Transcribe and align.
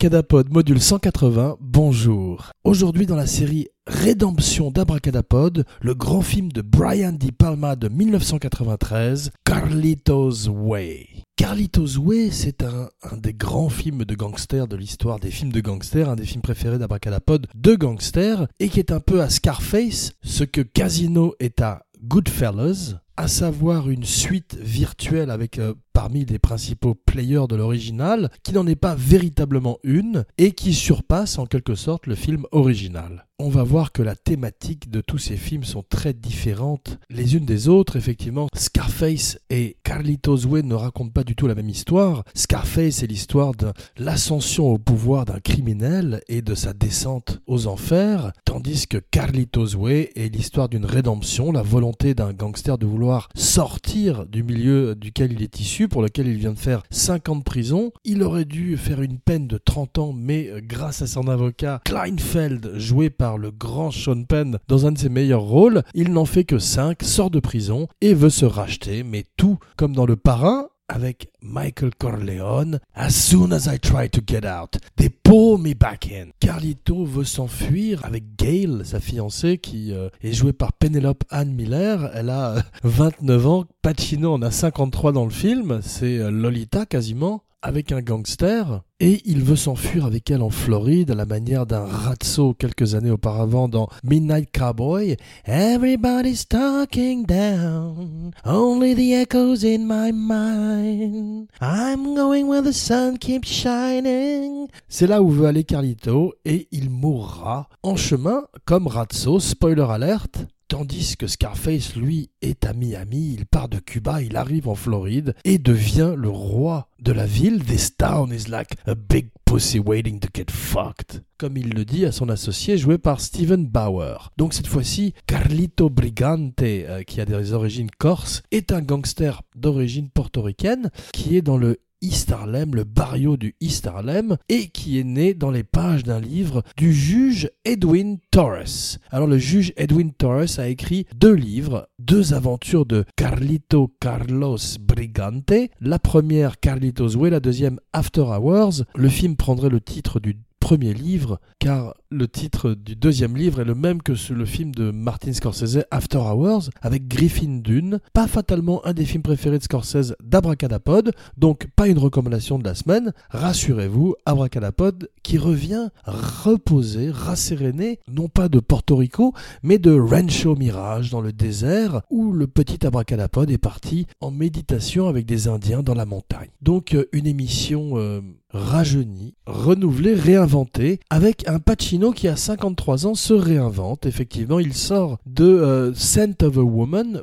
Abracadapod 0.00 0.50
module 0.50 0.80
180, 0.80 1.58
bonjour. 1.60 2.52
Aujourd'hui 2.64 3.04
dans 3.04 3.16
la 3.16 3.26
série 3.26 3.68
Rédemption 3.86 4.70
d'Abracadapod, 4.70 5.66
le 5.82 5.94
grand 5.94 6.22
film 6.22 6.50
de 6.52 6.62
Brian 6.62 7.12
Di 7.12 7.32
Palma 7.32 7.76
de 7.76 7.88
1993, 7.88 9.30
Carlitos 9.44 10.48
Way. 10.48 11.06
Carlitos 11.36 11.98
Way, 11.98 12.30
c'est 12.30 12.62
un, 12.62 12.88
un, 13.02 13.18
des 13.18 13.34
grands 13.34 13.68
films 13.68 14.06
de 14.06 14.14
gangsters 14.14 14.68
de 14.68 14.76
l'histoire 14.76 15.20
des 15.20 15.30
films 15.30 15.52
de 15.52 15.60
gangsters, 15.60 16.08
un 16.08 16.16
des 16.16 16.24
films 16.24 16.40
préférés 16.40 16.78
d'Abracadapod 16.78 17.46
de 17.54 17.74
gangsters, 17.74 18.46
et 18.58 18.70
qui 18.70 18.78
est 18.78 18.92
un 18.92 19.00
peu 19.00 19.20
à 19.20 19.28
Scarface, 19.28 20.12
ce 20.22 20.44
que 20.44 20.62
Casino 20.62 21.34
est 21.40 21.60
à 21.60 21.82
Goodfellas, 22.02 22.94
à 23.16 23.28
savoir 23.28 23.90
une 23.90 24.04
suite 24.04 24.56
virtuelle 24.60 25.30
avec 25.30 25.58
euh, 25.58 25.74
parmi 25.92 26.24
les 26.24 26.38
principaux 26.38 26.94
players 26.94 27.46
de 27.48 27.56
l'original, 27.56 28.30
qui 28.42 28.52
n'en 28.52 28.66
est 28.66 28.76
pas 28.76 28.94
véritablement 28.94 29.78
une, 29.82 30.24
et 30.38 30.52
qui 30.52 30.72
surpasse 30.72 31.38
en 31.38 31.46
quelque 31.46 31.74
sorte 31.74 32.06
le 32.06 32.14
film 32.14 32.46
original. 32.52 33.26
On 33.42 33.48
va 33.48 33.62
voir 33.62 33.92
que 33.92 34.02
la 34.02 34.16
thématique 34.16 34.90
de 34.90 35.00
tous 35.00 35.16
ces 35.16 35.38
films 35.38 35.64
sont 35.64 35.82
très 35.82 36.12
différentes 36.12 36.98
les 37.08 37.36
unes 37.36 37.46
des 37.46 37.68
autres. 37.68 37.96
Effectivement, 37.96 38.48
Scarface 38.54 39.38
et 39.48 39.78
Carlitos 39.82 40.44
Way 40.44 40.62
ne 40.62 40.74
racontent 40.74 41.10
pas 41.10 41.24
du 41.24 41.34
tout 41.34 41.46
la 41.46 41.54
même 41.54 41.70
histoire. 41.70 42.22
Scarface 42.34 43.02
est 43.02 43.06
l'histoire 43.06 43.54
de 43.54 43.72
l'ascension 43.96 44.68
au 44.68 44.76
pouvoir 44.76 45.24
d'un 45.24 45.40
criminel 45.40 46.20
et 46.28 46.42
de 46.42 46.54
sa 46.54 46.74
descente 46.74 47.40
aux 47.46 47.66
enfers, 47.66 48.32
tandis 48.44 48.86
que 48.86 48.98
Carlitos 48.98 49.74
Way 49.74 50.10
est 50.16 50.34
l'histoire 50.34 50.68
d'une 50.68 50.84
rédemption, 50.84 51.50
la 51.50 51.62
volonté 51.62 52.12
d'un 52.12 52.34
gangster 52.34 52.76
de 52.76 52.84
vouloir 52.84 52.99
sortir 53.34 54.26
du 54.26 54.42
milieu 54.42 54.94
duquel 54.94 55.32
il 55.32 55.42
est 55.42 55.60
issu 55.60 55.88
pour 55.88 56.02
lequel 56.02 56.28
il 56.28 56.36
vient 56.36 56.52
de 56.52 56.58
faire 56.58 56.82
5 56.90 57.28
ans 57.28 57.36
de 57.36 57.42
prison. 57.42 57.92
Il 58.04 58.22
aurait 58.22 58.44
dû 58.44 58.76
faire 58.76 59.02
une 59.02 59.18
peine 59.18 59.46
de 59.46 59.58
30 59.58 59.98
ans, 59.98 60.12
mais 60.12 60.48
euh, 60.48 60.60
grâce 60.62 61.02
à 61.02 61.06
son 61.06 61.28
avocat 61.28 61.80
Kleinfeld, 61.84 62.72
joué 62.76 63.10
par 63.10 63.38
le 63.38 63.50
grand 63.50 63.90
Sean 63.90 64.24
Penn 64.24 64.58
dans 64.68 64.86
un 64.86 64.92
de 64.92 64.98
ses 64.98 65.08
meilleurs 65.08 65.42
rôles, 65.42 65.82
il 65.94 66.12
n'en 66.12 66.24
fait 66.24 66.44
que 66.44 66.58
5, 66.58 67.02
sort 67.02 67.30
de 67.30 67.40
prison 67.40 67.88
et 68.00 68.14
veut 68.14 68.30
se 68.30 68.44
racheter, 68.44 69.02
mais 69.02 69.24
tout 69.36 69.58
comme 69.76 69.94
dans 69.94 70.06
Le 70.06 70.16
Parrain, 70.16 70.68
avec 70.90 71.28
Michael 71.40 71.94
Corleone. 71.96 72.80
As 72.94 73.10
soon 73.10 73.52
as 73.52 73.66
I 73.66 73.78
try 73.78 74.08
to 74.10 74.20
get 74.26 74.44
out, 74.44 74.78
they 74.96 75.08
pull 75.08 75.58
me 75.58 75.74
back 75.74 76.10
in. 76.10 76.30
Carlito 76.40 77.04
veut 77.04 77.24
s'enfuir 77.24 78.04
avec 78.04 78.36
Gail, 78.36 78.82
sa 78.84 79.00
fiancée, 79.00 79.58
qui 79.58 79.92
euh, 79.92 80.08
est 80.22 80.32
jouée 80.32 80.52
par 80.52 80.72
Penelope 80.72 81.24
Ann 81.30 81.52
Miller. 81.52 82.10
Elle 82.14 82.30
a 82.30 82.56
29 82.82 83.46
ans. 83.46 83.64
Pacino 83.82 84.34
en 84.34 84.42
a 84.42 84.50
53 84.50 85.12
dans 85.12 85.24
le 85.24 85.30
film. 85.30 85.80
C'est 85.82 86.18
euh, 86.18 86.30
Lolita 86.30 86.86
quasiment 86.86 87.44
avec 87.62 87.92
un 87.92 88.00
gangster 88.00 88.82
et 89.00 89.20
il 89.24 89.42
veut 89.42 89.56
s'enfuir 89.56 90.04
avec 90.04 90.30
elle 90.30 90.42
en 90.42 90.50
Floride 90.50 91.10
à 91.10 91.14
la 91.14 91.26
manière 91.26 91.66
d'un 91.66 91.84
Ratso 91.84 92.54
quelques 92.54 92.94
années 92.94 93.10
auparavant 93.10 93.68
dans 93.68 93.88
Midnight 94.04 94.50
Cowboy. 94.52 95.16
Everybody's 95.46 96.46
talking 96.46 97.24
down, 97.26 98.32
only 98.44 98.94
the 98.94 99.14
echoes 99.14 99.64
in 99.64 99.86
my 99.86 100.12
mind. 100.12 101.48
I'm 101.60 102.14
going 102.14 102.46
where 102.46 102.62
the 102.62 102.72
sun 102.72 103.18
keeps 103.18 103.48
shining. 103.48 104.68
C'est 104.88 105.06
là 105.06 105.22
où 105.22 105.30
veut 105.30 105.46
aller 105.46 105.64
Carlito 105.64 106.34
et 106.44 106.68
il 106.72 106.90
mourra 106.90 107.68
en 107.82 107.96
chemin 107.96 108.44
comme 108.64 108.86
Ratso, 108.86 109.40
spoiler 109.40 109.86
alert. 109.88 110.46
Tandis 110.70 111.16
que 111.16 111.26
Scarface, 111.26 111.96
lui, 111.96 112.30
est 112.42 112.64
à 112.64 112.72
Miami, 112.72 113.34
il 113.36 113.44
part 113.44 113.68
de 113.68 113.80
Cuba, 113.80 114.22
il 114.22 114.36
arrive 114.36 114.68
en 114.68 114.76
Floride 114.76 115.34
et 115.42 115.58
devient 115.58 116.14
le 116.16 116.28
roi 116.28 116.88
de 117.00 117.10
la 117.10 117.26
ville. 117.26 117.64
This 117.64 117.96
town 117.96 118.32
is 118.32 118.48
like 118.48 118.76
a 118.86 118.94
big 118.94 119.30
pussy 119.44 119.80
waiting 119.80 120.20
to 120.20 120.28
get 120.32 120.48
fucked. 120.48 121.24
Comme 121.38 121.56
il 121.56 121.70
le 121.70 121.84
dit 121.84 122.04
à 122.04 122.12
son 122.12 122.28
associé, 122.28 122.78
joué 122.78 122.98
par 122.98 123.20
Steven 123.20 123.66
Bauer. 123.66 124.30
Donc 124.36 124.54
cette 124.54 124.68
fois-ci, 124.68 125.12
Carlito 125.26 125.90
Brigante, 125.90 126.62
euh, 126.62 127.02
qui 127.02 127.20
a 127.20 127.24
des 127.24 127.52
origines 127.52 127.90
corses, 127.98 128.44
est 128.52 128.70
un 128.70 128.80
gangster 128.80 129.42
d'origine 129.56 130.08
portoricaine 130.08 130.90
qui 131.12 131.36
est 131.36 131.42
dans 131.42 131.58
le 131.58 131.80
East 132.02 132.32
Harlem, 132.32 132.74
le 132.74 132.84
barrio 132.84 133.36
du 133.36 133.54
East 133.60 133.86
Harlem, 133.86 134.36
et 134.48 134.68
qui 134.68 134.98
est 134.98 135.04
né 135.04 135.34
dans 135.34 135.50
les 135.50 135.64
pages 135.64 136.02
d'un 136.02 136.20
livre 136.20 136.62
du 136.76 136.92
juge 136.92 137.50
Edwin 137.64 138.18
Torres. 138.30 138.98
Alors 139.10 139.26
le 139.26 139.38
juge 139.38 139.72
Edwin 139.76 140.12
Torres 140.12 140.58
a 140.58 140.68
écrit 140.68 141.06
deux 141.14 141.34
livres, 141.34 141.88
deux 141.98 142.32
aventures 142.34 142.86
de 142.86 143.04
Carlito 143.16 143.92
Carlos 144.00 144.58
Brigante, 144.80 145.52
la 145.80 145.98
première 145.98 146.58
Carlitos 146.60 147.16
Way, 147.16 147.30
la 147.30 147.40
deuxième 147.40 147.80
After 147.92 148.22
Hours. 148.22 148.84
Le 148.94 149.08
film 149.08 149.36
prendrait 149.36 149.68
le 149.68 149.80
titre 149.80 150.20
du 150.20 150.38
premier 150.60 150.94
livre, 150.94 151.40
car 151.58 151.94
le 152.12 152.26
titre 152.26 152.74
du 152.74 152.96
deuxième 152.96 153.36
livre 153.36 153.60
est 153.60 153.64
le 153.64 153.76
même 153.76 154.02
que 154.02 154.12
le 154.32 154.44
film 154.44 154.74
de 154.74 154.90
Martin 154.90 155.32
Scorsese, 155.32 155.84
After 155.92 156.18
Hours, 156.18 156.70
avec 156.82 157.06
Griffin 157.06 157.60
Dune, 157.62 158.00
pas 158.12 158.26
fatalement 158.26 158.84
un 158.84 158.92
des 158.92 159.04
films 159.04 159.22
préférés 159.22 159.58
de 159.58 159.62
Scorsese 159.62 160.14
d'Abracadapod, 160.22 161.12
donc 161.36 161.68
pas 161.76 161.86
une 161.86 161.98
recommandation 161.98 162.58
de 162.58 162.64
la 162.64 162.74
semaine. 162.74 163.12
Rassurez-vous, 163.30 164.16
Abracadapod 164.26 165.08
qui 165.22 165.38
revient 165.38 165.90
reposé, 166.04 167.10
rasséréné, 167.10 168.00
non 168.08 168.28
pas 168.28 168.48
de 168.48 168.58
Porto 168.58 168.96
Rico, 168.96 169.32
mais 169.62 169.78
de 169.78 169.92
Rancho 169.92 170.56
Mirage 170.56 171.10
dans 171.10 171.20
le 171.20 171.32
désert, 171.32 172.02
où 172.10 172.32
le 172.32 172.48
petit 172.48 172.84
Abracadapod 172.84 173.50
est 173.52 173.58
parti 173.58 174.06
en 174.20 174.32
méditation 174.32 175.06
avec 175.06 175.26
des 175.26 175.46
Indiens 175.46 175.84
dans 175.84 175.94
la 175.94 176.06
montagne. 176.06 176.50
Donc 176.60 176.94
euh, 176.94 177.08
une 177.12 177.28
émission 177.28 177.92
euh, 177.94 178.20
rajeunie, 178.52 179.34
renouvelée, 179.46 180.14
réinventée, 180.14 181.00
avec 181.08 181.48
un 181.48 181.60
Qui 182.00 182.28
a 182.28 182.36
53 182.36 183.06
ans 183.06 183.14
se 183.14 183.34
réinvente. 183.34 184.06
Effectivement, 184.06 184.58
il 184.58 184.72
sort 184.72 185.18
de 185.26 185.44
euh, 185.44 185.92
Scent 185.94 186.42
of 186.42 186.56
a 186.56 186.62
Woman, 186.62 187.20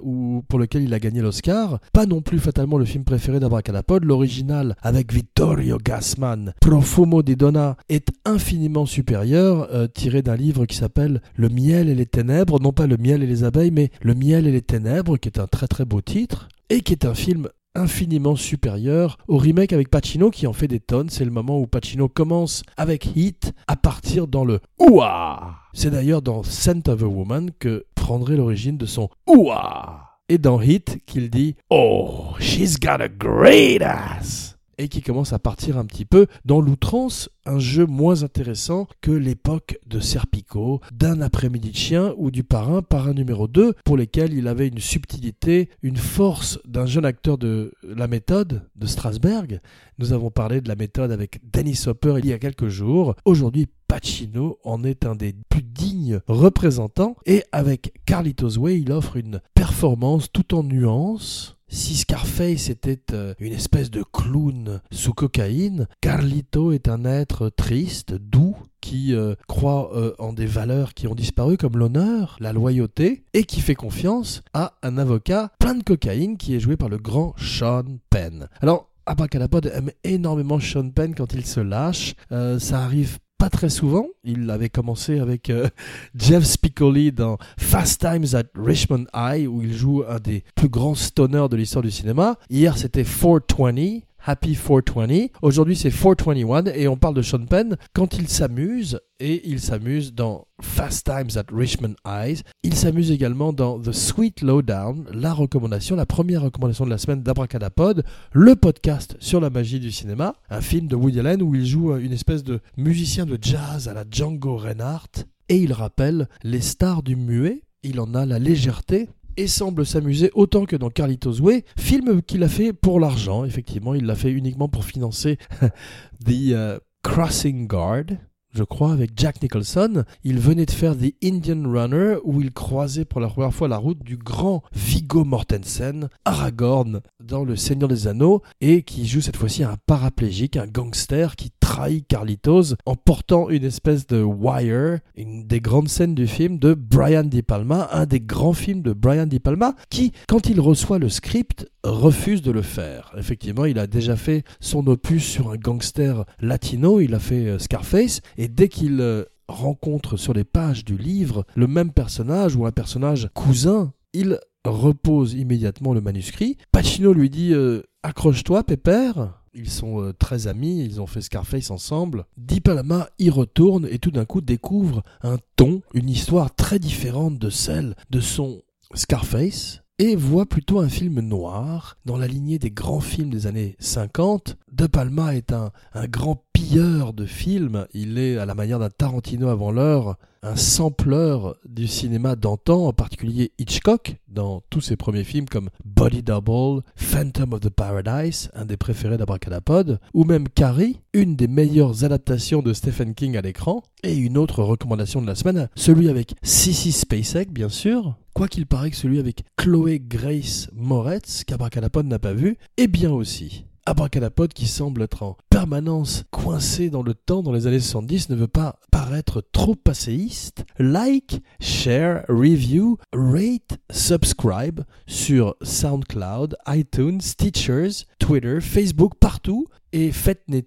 pour 0.48 0.60
lequel 0.60 0.84
il 0.84 0.94
a 0.94 1.00
gagné 1.00 1.20
l'Oscar. 1.22 1.80
Pas 1.94 2.06
non 2.06 2.22
plus 2.22 2.38
fatalement 2.38 2.78
le 2.78 2.86
film 2.86 3.04
préféré 3.04 3.40
d'Abracadapod. 3.40 4.06
L'original, 4.06 4.76
avec 4.84 5.12
Vittorio 5.12 5.78
Gassman, 5.84 6.54
Profumo 6.62 7.24
di 7.24 7.36
Donna, 7.36 7.76
est 7.90 8.10
infiniment 8.24 8.86
supérieur, 8.86 9.68
euh, 9.74 9.88
tiré 9.88 10.22
d'un 10.22 10.36
livre 10.36 10.68
qui 10.68 10.78
s'appelle 10.78 11.22
Le 11.36 11.50
miel 11.50 11.90
et 11.90 11.96
les 11.96 12.06
ténèbres. 12.06 12.60
Non 12.62 12.72
pas 12.72 12.86
Le 12.86 12.98
miel 12.98 13.24
et 13.24 13.28
les 13.28 13.44
abeilles, 13.44 13.72
mais 13.72 13.90
Le 14.02 14.14
miel 14.14 14.46
et 14.46 14.52
les 14.52 14.62
ténèbres, 14.62 15.18
qui 15.18 15.28
est 15.28 15.40
un 15.40 15.48
très 15.48 15.68
très 15.68 15.86
beau 15.86 16.02
titre 16.02 16.50
et 16.70 16.82
qui 16.82 16.94
est 16.94 17.06
un 17.06 17.14
film 17.14 17.50
infiniment 17.78 18.36
supérieur 18.36 19.18
au 19.28 19.38
remake 19.38 19.72
avec 19.72 19.90
Pacino 19.90 20.32
qui 20.32 20.48
en 20.48 20.54
fait 20.54 20.68
des 20.68 20.80
tonnes. 20.80 21.10
C'est 21.10 21.26
le 21.26 21.32
moment 21.32 21.60
où 21.60 21.68
Pacino 21.68 22.10
commence 22.10 22.64
avec 22.76 23.16
Heat 23.16 23.54
à 23.68 23.76
partir 23.76 24.28
dans 24.28 24.44
le 24.44 24.60
Ouah. 24.80 25.56
C'est 25.74 25.92
d'ailleurs 25.92 26.22
dans 26.22 26.44
Scent 26.44 26.88
of 26.88 27.04
a 27.04 27.08
Woman 27.08 27.52
que 27.60 27.86
prendrait 27.96 28.36
l'origine 28.36 28.78
de 28.78 28.86
son 28.86 29.10
Ouah. 29.28 30.20
Et 30.30 30.38
dans 30.38 30.60
Heat 30.60 31.00
qu'il 31.06 31.30
dit 31.30 31.56
Oh, 31.70 32.34
she's 32.40 32.80
got 32.80 33.02
a 33.02 33.08
great 33.08 33.82
ass 33.82 34.58
et 34.78 34.90
qui 34.90 35.02
commence 35.02 35.34
à 35.34 35.40
partir 35.40 35.78
un 35.78 35.86
petit 35.86 36.06
peu 36.06 36.28
dans 36.46 36.62
l'outrance, 36.62 37.30
un 37.48 37.60
jeu 37.60 37.86
moins 37.86 38.24
intéressant 38.24 38.88
que 39.02 39.12
l'époque 39.12 39.80
de 39.88 40.00
Serpico, 40.00 40.82
d'un 40.92 41.22
après-midi 41.22 41.72
de 41.72 41.76
chien 41.76 42.14
ou 42.18 42.30
du 42.30 42.44
parrain, 42.44 42.82
parrain 42.82 43.14
numéro 43.14 43.48
2, 43.48 43.74
pour 43.86 43.98
lesquels 43.98 44.34
il 44.34 44.48
avait 44.48 44.68
une 44.68 44.80
subtilité, 44.80 45.70
une 45.82 45.98
force 45.98 46.60
d'un 46.66 46.86
jeune 46.86 47.06
acteur 47.06 47.38
de 47.38 47.74
la 47.84 48.08
méthode 48.08 48.68
de 48.76 48.86
Strasberg. 48.86 49.62
Nous 49.98 50.14
avons 50.14 50.30
parlé 50.30 50.62
de 50.62 50.68
la 50.68 50.76
méthode 50.76 51.12
avec 51.12 51.40
Dennis 51.52 51.86
Hopper 51.88 52.16
il 52.20 52.28
y 52.28 52.34
a 52.34 52.40
quelques 52.40 52.68
jours. 52.68 53.16
Aujourd'hui, 53.26 53.68
Pacino 53.88 54.60
en 54.64 54.84
est 54.84 55.06
un 55.06 55.16
des 55.16 55.34
plus 55.50 55.64
dignes 55.64 56.20
représentants 56.28 57.16
et 57.26 57.44
avec 57.52 57.94
Carlitos 58.06 58.58
Way, 58.58 58.82
il 58.82 58.92
offre 58.92 59.16
une 59.16 59.42
performance 59.54 60.28
tout 60.32 60.54
en 60.54 60.64
nuances 60.64 61.58
si 61.70 61.96
Scarface 61.98 62.70
était 62.70 63.14
euh, 63.14 63.34
une 63.40 63.52
espèce 63.52 63.92
de 63.92 64.02
clown 64.02 64.80
sous 64.92 65.14
cocaïne, 65.14 65.88
Carlito 66.00 66.72
est 66.72 66.88
un 66.88 67.04
être 67.04 67.37
triste, 67.50 68.14
doux, 68.14 68.56
qui 68.82 69.14
euh, 69.14 69.36
croit 69.48 69.92
euh, 69.96 70.14
en 70.20 70.34
des 70.34 70.46
valeurs 70.46 70.94
qui 70.94 71.08
ont 71.08 71.16
disparu 71.16 71.58
comme 71.58 71.78
l'honneur, 71.78 72.38
la 72.40 72.54
loyauté, 72.54 73.24
et 73.34 73.44
qui 73.44 73.62
fait 73.62 73.76
confiance 73.76 74.44
à 74.54 74.74
un 74.84 74.98
avocat 74.98 75.52
plein 75.60 75.76
de 75.76 75.84
cocaïne 75.84 76.38
qui 76.38 76.56
est 76.56 76.60
joué 76.60 76.78
par 76.78 76.90
le 76.90 76.98
grand 76.98 77.34
Sean 77.38 77.98
Penn. 78.10 78.48
Alors, 78.62 78.90
Abracadapod 79.06 79.72
aime 79.74 79.92
énormément 80.04 80.60
Sean 80.60 80.90
Penn 80.90 81.16
quand 81.16 81.34
il 81.34 81.46
se 81.46 81.60
lâche. 81.60 82.14
ça 82.30 82.82
arrive 82.84 83.20
pas 83.38 83.50
très 83.50 83.70
souvent. 83.70 84.08
Il 84.24 84.50
avait 84.50 84.70
commencé 84.70 85.20
avec 85.20 85.50
euh, 85.50 85.70
Jeff 86.16 86.44
Spicoli 86.44 87.12
dans 87.12 87.38
Fast 87.58 88.02
Times 88.02 88.36
at 88.36 88.46
Richmond 88.56 89.06
High, 89.14 89.48
où 89.48 89.62
il 89.62 89.74
joue 89.74 90.04
un 90.08 90.20
des 90.20 90.44
plus 90.56 90.70
grands 90.70 90.96
stoners 90.96 91.48
de 91.50 91.56
l'histoire 91.56 91.84
du 91.84 91.92
cinéma. 91.92 92.38
Hier, 92.50 92.78
c'était 92.78 93.04
420. 93.04 94.02
Happy 94.26 94.56
420. 94.56 95.28
Aujourd'hui, 95.42 95.76
c'est 95.76 95.92
421 95.92 96.66
et 96.74 96.88
on 96.88 96.98
parle 96.98 97.16
de 97.16 97.22
Sean 97.22 97.46
Penn 97.46 97.78
quand 97.94 98.18
il 98.18 98.28
s'amuse 98.28 99.00
et 99.20 99.50
il 99.50 99.60
s'amuse 99.60 100.14
dans 100.14 100.48
Fast 100.62 101.06
Times 101.06 101.38
at 101.38 101.46
Richmond 101.54 101.96
Eyes. 102.06 102.42
Il 102.64 102.76
s'amuse 102.76 103.12
également 103.12 103.54
dans 103.54 103.80
The 103.80 103.92
Sweet 103.92 104.42
Lowdown, 104.42 105.08
la 105.14 105.34
recommandation, 105.34 105.96
la 105.96 106.06
première 106.06 106.42
recommandation 106.42 106.86
de 106.86 106.90
la 106.90 106.98
semaine 106.98 107.24
d'Abracadapod, 107.24 108.04
le 108.34 108.56
podcast 108.56 109.16
sur 109.20 109.40
la 109.40 109.50
magie 109.50 109.80
du 109.80 109.92
cinéma, 109.92 110.36
un 110.50 110.62
film 110.62 110.88
de 110.88 110.96
Woody 110.96 111.20
Allen 111.20 111.42
où 111.42 111.56
il 111.56 111.66
joue 111.66 111.96
une 111.96 112.14
espèce 112.14 112.44
de 112.44 112.60
musicien 112.76 113.26
de 113.26 113.38
jazz 113.42 113.88
à 113.88 113.94
la 113.94 114.04
Django 114.10 114.58
Reinhardt 114.58 115.26
et 115.50 115.58
il 115.58 115.74
rappelle 115.74 116.28
les 116.44 116.62
stars 116.62 117.04
du 117.04 117.16
muet. 117.16 117.64
Il 117.84 118.00
en 118.00 118.14
a 118.16 118.26
la 118.26 118.40
légèreté 118.40 119.08
et 119.38 119.48
semble 119.48 119.86
s'amuser 119.86 120.32
autant 120.34 120.66
que 120.66 120.76
dans 120.76 120.90
Carlitos 120.90 121.40
Way, 121.42 121.64
film 121.78 122.22
qu'il 122.22 122.44
a 122.44 122.50
fait 122.50 122.74
pour 122.74 123.00
l'argent. 123.00 123.46
Effectivement, 123.46 123.94
il 123.94 124.06
l'a 124.06 124.16
fait 124.16 124.32
uniquement 124.32 124.68
pour 124.68 124.84
financer 124.84 125.38
The 126.26 126.30
uh, 126.30 126.80
Crossing 127.04 127.68
Guard, 127.68 128.06
je 128.54 128.64
crois, 128.64 128.92
avec 128.92 129.12
Jack 129.16 129.42
Nicholson. 129.42 130.04
Il 130.24 130.40
venait 130.40 130.66
de 130.66 130.72
faire 130.72 130.98
The 130.98 131.14
Indian 131.24 131.64
Runner, 131.72 132.16
où 132.24 132.42
il 132.42 132.52
croisait 132.52 133.06
pour 133.06 133.22
la 133.22 133.28
première 133.28 133.54
fois 133.54 133.68
la 133.68 133.78
route 133.78 134.04
du 134.04 134.18
grand 134.18 134.64
Viggo 134.74 135.24
Mortensen, 135.24 136.10
Aragorn, 136.26 137.02
dans 137.28 137.44
Le 137.44 137.56
Seigneur 137.56 137.90
des 137.90 138.08
Anneaux, 138.08 138.42
et 138.62 138.82
qui 138.84 139.06
joue 139.06 139.22
cette 139.22 139.36
fois-ci 139.36 139.64
un 139.64 139.76
paraplégique, 139.86 140.58
un 140.58 140.66
gangster 140.66 141.36
qui 141.36 141.52
trahit 141.60 142.08
Carlitos 142.08 142.76
en 142.86 142.96
portant 142.96 143.50
une 143.50 143.66
espèce 143.66 144.08
de 144.08 144.24
wire, 144.24 145.00
une 145.16 145.46
des 145.46 145.60
grandes 145.60 145.90
scènes 145.90 146.16
du 146.16 146.26
film 146.26 146.58
de 146.58 146.74
Brian 146.74 147.26
De 147.26 147.42
Palma, 147.42 147.90
un 147.92 148.06
des 148.06 148.22
grands 148.22 148.54
films 148.54 148.82
de 148.82 148.94
Brian 148.94 149.28
De 149.28 149.38
Palma, 149.38 149.76
qui, 149.90 150.14
quand 150.28 150.50
il 150.50 150.62
reçoit 150.62 151.00
le 151.00 151.10
script, 151.10 151.70
refuse 151.84 152.42
de 152.42 152.52
le 152.52 152.62
faire. 152.62 153.14
Effectivement, 153.18 153.66
il 153.66 153.78
a 153.78 153.88
déjà 153.88 154.16
fait 154.16 154.44
son 154.62 154.88
opus 154.88 155.26
sur 155.26 155.52
un 155.52 155.58
gangster 155.58 156.24
latino, 156.40 157.02
il 157.02 157.14
a 157.14 157.20
fait 157.20 157.48
euh, 157.48 157.60
Scarface, 157.60 158.22
et 158.38 158.48
dès 158.48 158.70
qu'il 158.70 159.02
euh, 159.02 159.26
rencontre 159.48 160.18
sur 160.18 160.34
les 160.34 160.44
pages 160.44 160.86
du 160.86 160.98
livre 160.98 161.46
le 161.56 161.68
même 161.68 161.92
personnage 161.92 162.56
ou 162.56 162.66
un 162.66 162.72
personnage 162.72 163.30
cousin, 163.34 163.92
il 164.14 164.40
repose 164.68 165.34
immédiatement 165.34 165.94
le 165.94 166.02
manuscrit. 166.02 166.58
Pacino 166.72 167.14
lui 167.14 167.30
dit 167.30 167.54
euh, 167.54 167.82
Accroche-toi, 168.04 168.64
Pépère. 168.64 169.42
Ils 169.54 169.70
sont 169.70 170.14
très 170.20 170.48
amis, 170.48 170.84
ils 170.86 171.02
ont 171.02 171.08
fait 171.08 171.22
Scarface 171.22 171.72
ensemble. 171.72 172.26
Di 172.38 172.62
Palama 172.62 173.10
y 173.18 173.32
retourne 173.32 173.88
et 173.90 173.98
tout 173.98 174.12
d'un 174.12 174.26
coup 174.26 174.42
découvre 174.42 175.04
un 175.24 175.38
ton, 175.56 175.82
une 175.96 176.10
histoire 176.10 176.54
très 176.54 176.78
différente 176.78 177.40
de 177.40 177.50
celle 177.50 177.96
de 178.12 178.20
son 178.20 178.62
Scarface, 178.94 179.82
et 180.00 180.16
voit 180.16 180.46
plutôt 180.46 180.80
un 180.80 180.90
film 180.90 181.22
noir 181.22 181.98
dans 182.06 182.18
la 182.18 182.28
lignée 182.28 182.60
des 182.60 182.70
grands 182.70 183.00
films 183.00 183.32
des 183.32 183.48
années 183.48 183.76
50. 183.80 184.56
De 184.72 184.86
Palma 184.86 185.36
est 185.36 185.52
un, 185.52 185.72
grand 186.08 186.44
pilleur 186.54 187.14
de 187.14 187.26
films, 187.26 187.88
il 187.94 188.20
est 188.20 188.38
à 188.38 188.46
la 188.46 188.54
manière 188.54 188.78
d'un 188.78 188.92
Tarantino 188.92 189.48
avant 189.48 189.72
l'heure, 189.72 190.18
un 190.44 190.56
sampleur 190.56 191.56
du 191.68 191.88
cinéma 191.88 192.36
d'antan, 192.36 192.86
en 192.86 192.94
particulier 192.94 193.52
Hitchcock, 193.58 194.18
dans 194.28 194.62
tous 194.70 194.82
ses 194.82 194.98
premiers 194.98 195.24
films 195.24 195.48
comme 195.50 195.70
Body 195.84 196.22
Double, 196.22 196.84
Phantom 196.96 197.54
of 197.54 197.62
the 197.62 197.70
Paradise, 197.70 198.52
un 198.54 198.66
des 198.66 198.78
préférés 198.78 199.18
d'Abracadapod, 199.18 200.00
ou 200.14 200.24
même 200.26 200.48
Carrie, 200.48 201.00
une 201.14 201.36
des 201.36 201.48
meilleures 201.48 202.04
adaptations 202.04 202.62
de 202.62 202.74
Stephen 202.74 203.16
King 203.16 203.36
à 203.36 203.42
l'écran, 203.42 203.82
et 204.04 204.16
une 204.16 204.38
autre 204.38 204.62
recommandation 204.62 205.24
de 205.24 205.28
la 205.28 205.36
semaine, 205.36 205.70
celui 205.76 206.08
avec 206.08 206.36
Sissy 206.44 206.92
Spacek, 206.92 207.52
bien 207.52 207.70
sûr, 207.70 208.16
Quoi 208.38 208.48
qu'il 208.48 208.68
paraît 208.68 208.92
que 208.92 208.96
celui 208.96 209.18
avec 209.18 209.46
Chloé 209.56 210.00
Grace 210.00 210.70
Moretz, 210.72 211.44
qu'Abracadapod 211.44 212.06
n'a 212.06 212.20
pas 212.20 212.34
vu, 212.34 212.60
est 212.78 212.86
bien 212.86 213.10
aussi. 213.10 213.66
Abracadapod, 213.88 214.54
qui 214.54 214.68
semble 214.68 215.02
être 215.02 215.24
en 215.24 215.38
permanence 215.50 216.24
coincé 216.30 216.92
dans 216.92 217.02
le 217.02 217.16
temps 217.16 217.42
dans 217.42 217.52
les 217.52 217.66
années 217.66 217.80
70, 217.80 218.30
ne 218.30 218.36
veut 218.36 218.48
pas 218.48 218.78
paraître 218.92 219.42
trop 219.42 219.74
passéiste. 219.74 220.66
Like, 220.78 221.42
share, 221.60 222.26
review, 222.30 223.00
rate, 223.12 223.80
subscribe 223.90 224.82
sur 225.08 225.56
SoundCloud, 225.64 226.58
iTunes, 226.68 227.22
Stitchers, 227.22 228.06
Twitter, 228.20 228.62
Facebook, 228.62 229.14
partout, 229.20 229.66
et 229.94 230.12
faites 230.12 230.44
des 230.48 230.64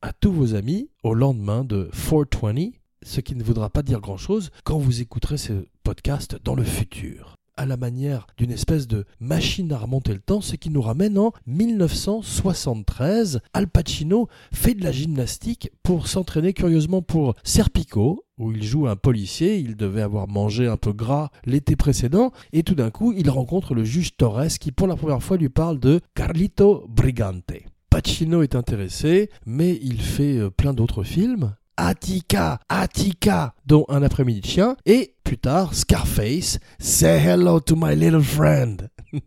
à 0.00 0.12
tous 0.12 0.32
vos 0.32 0.56
amis 0.56 0.90
au 1.04 1.14
lendemain 1.14 1.62
de 1.62 1.88
420 1.92 2.81
ce 3.02 3.20
qui 3.20 3.34
ne 3.34 3.42
voudra 3.42 3.70
pas 3.70 3.82
dire 3.82 4.00
grand-chose 4.00 4.50
quand 4.64 4.78
vous 4.78 5.00
écouterez 5.00 5.38
ce 5.38 5.66
podcast 5.82 6.36
dans 6.42 6.54
le 6.54 6.64
futur 6.64 7.36
à 7.56 7.66
la 7.66 7.76
manière 7.76 8.26
d'une 8.36 8.50
espèce 8.50 8.86
de 8.86 9.04
machine 9.20 9.72
à 9.72 9.78
remonter 9.78 10.12
le 10.12 10.20
temps, 10.20 10.40
ce 10.40 10.56
qui 10.56 10.70
nous 10.70 10.82
ramène 10.82 11.18
en 11.18 11.32
1973. 11.46 13.40
Al 13.52 13.68
Pacino 13.68 14.28
fait 14.52 14.74
de 14.74 14.84
la 14.84 14.92
gymnastique 14.92 15.70
pour 15.82 16.08
s'entraîner 16.08 16.52
curieusement 16.52 17.02
pour 17.02 17.34
Serpico, 17.44 18.24
où 18.38 18.52
il 18.52 18.62
joue 18.64 18.86
un 18.86 18.96
policier. 18.96 19.58
Il 19.58 19.76
devait 19.76 20.02
avoir 20.02 20.28
mangé 20.28 20.66
un 20.66 20.76
peu 20.76 20.92
gras 20.92 21.30
l'été 21.44 21.76
précédent, 21.76 22.32
et 22.52 22.62
tout 22.62 22.74
d'un 22.74 22.90
coup, 22.90 23.12
il 23.12 23.30
rencontre 23.30 23.74
le 23.74 23.84
juge 23.84 24.16
Torres 24.16 24.58
qui, 24.58 24.72
pour 24.72 24.86
la 24.86 24.96
première 24.96 25.22
fois, 25.22 25.36
lui 25.36 25.48
parle 25.48 25.78
de 25.78 26.00
Carlito 26.14 26.86
Brigante. 26.88 27.52
Pacino 27.90 28.42
est 28.42 28.54
intéressé, 28.54 29.28
mais 29.44 29.78
il 29.82 30.00
fait 30.00 30.38
euh, 30.38 30.50
plein 30.50 30.72
d'autres 30.72 31.02
films, 31.02 31.54
Attica, 31.76 32.60
Attica, 32.68 33.54
dont 33.66 33.84
un 33.88 34.02
après-midi 34.02 34.40
de 34.40 34.46
chien, 34.46 34.76
et 34.84 35.14
plus 35.24 35.38
tard 35.38 35.74
Scarface, 35.74 36.58
Say 36.78 37.18
Hello 37.24 37.60
to 37.60 37.76
My 37.76 37.94
Little 37.94 38.22
Friend, 38.22 38.88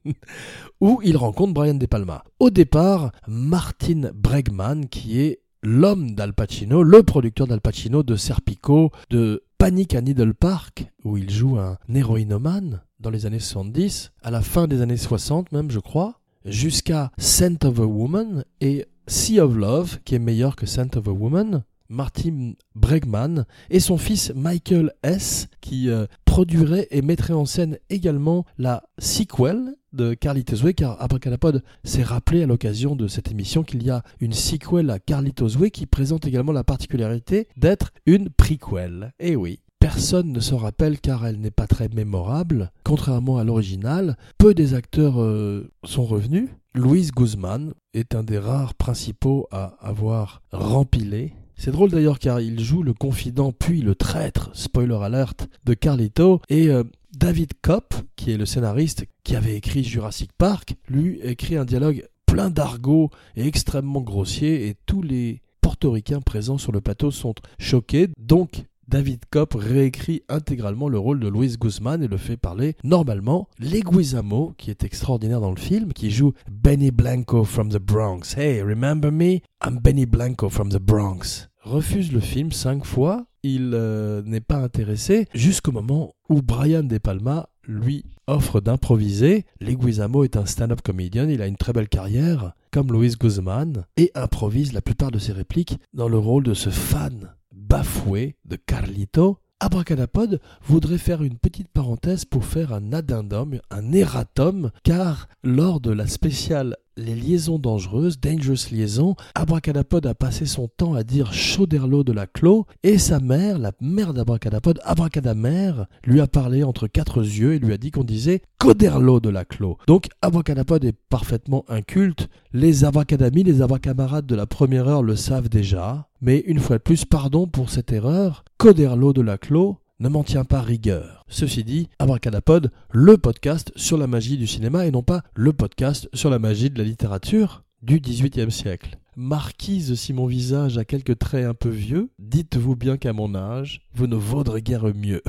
où 0.82 1.02
il 1.04 1.18
rencontre 1.18 1.54
Brian 1.54 1.76
De 1.76 1.86
Palma. 1.86 2.24
Au 2.40 2.50
départ, 2.50 3.12
Martin 3.28 4.12
Bregman, 4.14 4.88
qui 4.88 5.20
est 5.22 5.40
l'homme 5.64 6.12
d'Al 6.14 6.34
Pacino, 6.34 6.84
le 6.84 7.04
producteur 7.04 7.48
d'Al 7.48 7.62
Pacino, 7.62 8.04
de 8.04 8.16
Serpico, 8.16 8.92
de 9.10 9.44
Panic 9.58 9.96
à 9.96 10.02
Needle 10.02 10.34
Park, 10.34 10.92
où 11.04 11.18
il 11.18 11.30
joue 11.30 11.58
un 11.58 11.78
héroïnomane 11.94 12.82
dans 13.00 13.10
les 13.10 13.26
années 13.26 13.40
70, 13.40 14.12
à 14.22 14.32
la 14.32 14.42
fin 14.42 14.68
des 14.68 14.82
années 14.82 14.98
60 14.98 15.52
même, 15.52 15.72
je 15.72 15.80
crois, 15.80 16.20
jusqu'à 16.46 17.12
Scent 17.18 17.66
of 17.66 17.80
a 17.80 17.86
Woman 17.86 18.46
et 18.62 18.86
Sea 19.08 19.40
of 19.40 19.56
Love, 19.56 20.00
qui 20.06 20.16
est 20.16 20.20
meilleur 20.20 20.56
que 20.56 20.66
Scent 20.66 20.96
of 20.96 21.08
a 21.08 21.12
Woman, 21.12 21.64
Martin 21.90 22.54
Bregman 22.76 23.46
et 23.70 23.80
son 23.80 23.98
fils 23.98 24.32
Michael 24.36 24.94
S. 25.04 25.48
qui 25.62 25.90
euh, 25.90 26.06
produirait 26.26 26.88
et 26.92 27.02
mettrait 27.02 27.34
en 27.34 27.46
scène 27.46 27.78
également 27.90 28.46
la 28.58 28.84
sequel 28.98 29.76
de 29.94 30.14
Carlitos 30.14 30.64
Way 30.64 30.74
car 30.74 31.02
Abracadapod 31.02 31.64
s'est 31.84 32.04
rappelé 32.04 32.44
à 32.44 32.48
l'occasion 32.48 32.96
de 32.96 33.08
cette 33.08 33.32
émission 33.32 33.64
qu'il 33.64 33.84
y 33.84 33.90
a 33.90 34.04
une 34.20 34.34
sequel 34.34 34.90
à 34.90 35.00
Carlitos 35.00 35.56
Way 35.58 35.72
qui 35.72 35.86
présente 35.86 36.28
également 36.28 36.52
la 36.52 36.64
particularité 36.64 37.48
d'être 37.56 37.92
une 38.06 38.30
prequel. 38.30 39.14
Eh 39.20 39.36
oui, 39.36 39.60
personne 39.80 40.32
ne 40.32 40.40
s'en 40.40 40.58
rappelle 40.58 41.00
car 41.00 41.26
elle 41.26 41.40
n'est 41.40 41.52
pas 41.52 41.68
très 41.68 41.88
mémorable. 41.90 42.72
Contrairement 42.84 43.38
à 43.38 43.44
l'original, 43.44 44.18
peu 44.38 44.54
des 44.54 44.74
acteurs 44.74 45.22
euh, 45.22 45.72
sont 45.84 46.06
revenus. 46.06 46.50
Louise 46.74 47.12
Guzman 47.12 47.74
est 47.94 48.16
un 48.16 48.24
des 48.24 48.40
rares 48.40 48.74
principaux 48.74 49.48
à 49.52 49.78
avoir 49.80 50.42
rempilé 50.52 51.34
c'est 51.58 51.72
drôle 51.72 51.92
d'ailleurs 51.92 52.20
car 52.20 52.40
il 52.40 52.60
joue 52.60 52.84
le 52.84 52.94
confident 52.94 53.52
puis 53.52 53.82
le 53.82 53.96
traître, 53.96 54.50
spoiler 54.54 54.98
alert, 55.02 55.48
de 55.66 55.74
Carlito 55.74 56.42
et 56.50 56.70
euh, 56.70 56.84
David 57.16 57.54
Kopp, 57.62 57.94
qui 58.16 58.32
est 58.32 58.38
le 58.38 58.46
scénariste 58.46 59.06
qui 59.24 59.36
avait 59.36 59.56
écrit 59.56 59.84
Jurassic 59.84 60.32
Park, 60.38 60.76
lui 60.90 61.20
écrit 61.22 61.56
un 61.56 61.66
dialogue 61.66 62.08
plein 62.26 62.50
d'argot 62.50 63.10
et 63.36 63.48
extrêmement 63.48 64.02
grossier 64.02 64.68
et 64.68 64.76
tous 64.86 65.02
les 65.02 65.42
portoricains 65.62 66.22
présents 66.22 66.58
sur 66.58 66.72
le 66.72 66.82
plateau 66.82 67.10
sont 67.12 67.34
choqués. 67.58 68.10
Donc 68.20 68.66
David 68.88 69.22
Kopp 69.32 69.56
réécrit 69.56 70.22
intégralement 70.30 70.90
le 70.90 71.00
rôle 71.00 71.20
de 71.20 71.28
Luis 71.28 71.58
Guzman 71.60 72.04
et 72.04 72.08
le 72.08 72.18
fait 72.18 72.38
parler 72.38 72.76
normalement. 72.84 73.48
Leguizamo, 73.60 74.54
qui 74.58 74.70
est 74.70 74.84
extraordinaire 74.84 75.42
dans 75.42 75.50
le 75.50 75.60
film, 75.60 75.92
qui 75.92 76.12
joue 76.12 76.34
Benny 76.52 76.92
Blanco 76.92 77.44
from 77.44 77.70
the 77.70 77.80
Bronx. 77.80 78.38
Hey, 78.38 78.62
remember 78.62 79.12
me? 79.12 79.42
I'm 79.66 79.80
Benny 79.82 80.06
Blanco 80.06 80.50
from 80.50 80.70
the 80.70 80.80
Bronx. 80.80 81.50
Refuse 81.64 82.12
le 82.12 82.20
film 82.20 82.52
cinq 82.52 82.86
fois, 82.86 83.26
il 83.42 83.72
euh, 83.74 84.22
n'est 84.24 84.40
pas 84.40 84.58
intéressé, 84.58 85.28
jusqu'au 85.34 85.72
moment 85.72 86.14
où 86.30 86.44
Brian 86.44 86.84
De 86.84 87.00
Palma 87.00 87.50
lui 87.68 88.06
offre 88.28 88.62
d'improviser. 88.62 89.46
Leguizamo 89.62 90.24
est 90.24 90.38
un 90.38 90.46
stand-up 90.46 90.82
comédien, 90.84 91.28
il 91.28 91.42
a 91.42 91.48
une 91.48 91.58
très 91.58 91.74
belle 91.74 91.90
carrière, 91.90 92.54
comme 92.72 92.94
Luis 92.94 93.16
Guzman, 93.20 93.86
et 93.98 94.12
improvise 94.14 94.74
la 94.74 94.82
plupart 94.82 95.10
de 95.10 95.18
ses 95.18 95.32
répliques 95.32 95.80
dans 95.94 96.08
le 96.08 96.20
rôle 96.20 96.44
de 96.44 96.54
ce 96.54 96.70
fan 96.70 97.34
bafoué 97.76 98.38
de 98.46 98.56
Carlito, 98.56 99.40
Abracadapod 99.60 100.40
voudrait 100.66 100.98
faire 100.98 101.24
une 101.24 101.38
petite 101.38 101.68
parenthèse 101.68 102.24
pour 102.24 102.46
faire 102.46 102.72
un 102.72 102.94
addendum, 102.94 103.60
un 103.70 103.92
erratum, 103.92 104.72
car 104.84 105.28
lors 105.44 105.82
de 105.82 105.92
la 105.92 106.08
spéciale 106.08 106.78
les 106.98 107.16
liaisons 107.16 107.60
dangereuses, 107.60 108.20
Dangerous 108.20 108.72
Liaisons, 108.72 109.16
Abracadapod 109.36 110.06
a 110.06 110.14
passé 110.14 110.46
son 110.46 110.68
temps 110.68 110.94
à 110.94 111.04
dire 111.04 111.34
Chauderlo 111.34 112.04
de 112.04 112.14
la 112.14 112.26
Clos, 112.26 112.66
et 112.84 112.98
sa 112.98 113.20
mère, 113.20 113.60
la 113.60 113.74
mère 113.82 114.14
d'Abracadapod, 114.14 114.80
Abracadamère, 114.84 115.88
lui 116.06 116.22
a 116.22 116.28
parlé 116.28 116.64
entre 116.64 116.88
quatre 116.88 117.22
yeux 117.22 117.54
et 117.54 117.60
lui 117.60 117.74
a 117.74 117.78
dit 117.78 117.92
qu'on 117.92 118.04
disait 118.04 118.42
Coderlo 118.60 119.20
de 119.20 119.30
la 119.30 119.46
Clos. 119.46 119.78
Donc 119.88 120.08
Abracadapod 120.22 120.86
est 120.86 120.96
parfaitement 121.10 121.66
inculte, 121.68 122.30
les 122.54 122.86
abracadamis, 122.86 123.44
les 123.44 123.62
abracamarades 123.62 124.26
de 124.26 124.36
la 124.36 124.46
première 124.46 124.88
heure 124.88 125.04
le 125.04 125.16
savent 125.16 125.50
déjà, 125.50 126.08
mais 126.22 126.40
une 126.48 126.60
fois 126.60 126.78
de 126.78 126.84
plus, 126.84 127.04
pardon 127.04 127.48
pour 127.48 127.70
cette 127.70 127.92
erreur, 127.92 128.46
Coderlo 128.58 129.12
de 129.12 129.22
la 129.22 129.38
Clos 129.38 129.78
ne 130.00 130.10
m'en 130.10 130.24
tient 130.24 130.44
pas 130.44 130.62
rigueur. 130.62 131.26
Ceci 131.28 131.64
dit, 131.64 131.90
Abracadapod, 132.00 132.72
le 132.92 133.18
podcast 133.18 133.72
sur 133.76 133.98
la 133.98 134.08
magie 134.08 134.38
du 134.38 134.48
cinéma 134.48 134.86
et 134.86 134.92
non 134.92 135.04
pas 135.04 135.24
le 135.36 135.54
podcast 135.54 136.10
sur 136.14 136.30
la 136.30 136.40
magie 136.40 136.70
de 136.70 136.78
la 136.78 136.84
littérature 136.84 137.64
du 137.82 138.00
XVIIIe 138.00 138.52
siècle. 138.52 138.98
Marquise 139.16 139.96
si 139.96 140.12
mon 140.12 140.26
visage 140.26 140.78
a 140.78 140.84
quelques 140.84 141.18
traits 141.18 141.46
un 141.46 141.54
peu 141.54 141.70
vieux, 141.70 142.10
dites-vous 142.20 142.76
bien 142.76 142.98
qu'à 142.98 143.14
mon 143.14 143.34
âge, 143.36 143.82
vous 143.94 144.08
ne 144.08 144.16
vaudrez 144.16 144.62
guère 144.62 144.94
mieux. 144.94 145.24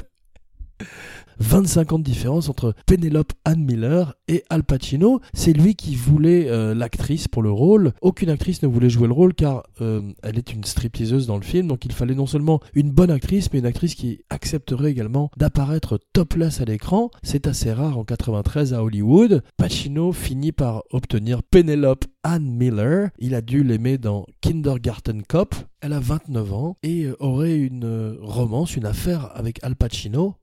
25 1.39 1.93
ans 1.93 1.99
de 1.99 2.05
différence 2.05 2.49
entre 2.49 2.75
Penelope 2.87 3.33
Ann 3.45 3.63
Miller 3.63 4.15
et 4.29 4.45
Al 4.49 4.65
Pacino. 4.65 5.21
C'est 5.35 5.53
lui 5.53 5.75
qui 5.75 5.95
voulait 5.95 6.49
euh, 6.49 6.75
l'actrice 6.75 7.29
pour 7.29 7.43
le 7.43 7.51
rôle. 7.51 7.93
Aucune 8.01 8.31
actrice 8.31 8.63
ne 8.63 8.69
voulait 8.69 8.89
jouer 8.89 9.07
le 9.07 9.13
rôle 9.13 9.35
car 9.35 9.65
euh, 9.81 10.01
elle 10.23 10.39
est 10.39 10.53
une 10.53 10.65
stripteaseuse 10.65 11.27
dans 11.27 11.37
le 11.37 11.43
film. 11.43 11.69
Donc 11.69 11.85
il 11.85 11.93
fallait 11.93 12.15
non 12.15 12.27
seulement 12.27 12.61
une 12.75 12.91
bonne 12.91 13.11
actrice, 13.11 13.53
mais 13.53 13.59
une 13.59 13.67
actrice 13.67 13.95
qui 13.95 14.21
accepterait 14.31 14.91
également 14.91 15.31
d'apparaître 15.37 15.99
topless 16.13 16.61
à 16.61 16.65
l'écran. 16.65 17.11
C'est 17.23 17.47
assez 17.47 17.73
rare 17.73 17.99
en 17.99 18.05
93 18.05 18.73
à 18.73 18.83
Hollywood. 18.83 19.43
Pacino 19.57 20.13
finit 20.13 20.53
par 20.53 20.85
obtenir 20.91 21.43
Penelope 21.43 22.05
Ann 22.23 22.45
Miller. 22.45 23.11
Il 23.19 23.35
a 23.35 23.43
dû 23.43 23.63
l'aimer 23.63 23.99
dans 23.99 24.27
Kindergarten 24.41 25.23
Cop. 25.23 25.55
Elle 25.81 25.93
a 25.93 26.01
29 26.01 26.53
ans 26.55 26.77
et 26.83 27.05
euh, 27.05 27.17
aurait 27.21 27.57
une 27.57 28.17
romance, 28.21 28.75
une 28.75 28.87
affaire 28.87 29.31
avec 29.35 29.63
Al 29.63 29.77
Pacino 29.77 30.37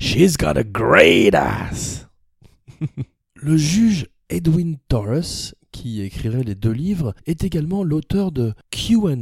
She's 0.00 0.36
got 0.36 0.56
a 0.56 0.64
great 0.64 1.34
ass. 1.34 2.08
Le 3.36 3.56
juge 3.56 4.08
Edwin 4.28 4.78
Torres, 4.88 5.54
qui 5.70 6.02
écrirait 6.02 6.42
les 6.42 6.56
deux 6.56 6.72
livres, 6.72 7.14
est 7.26 7.44
également 7.44 7.84
l'auteur 7.84 8.32
de 8.32 8.52
QA, 8.70 9.14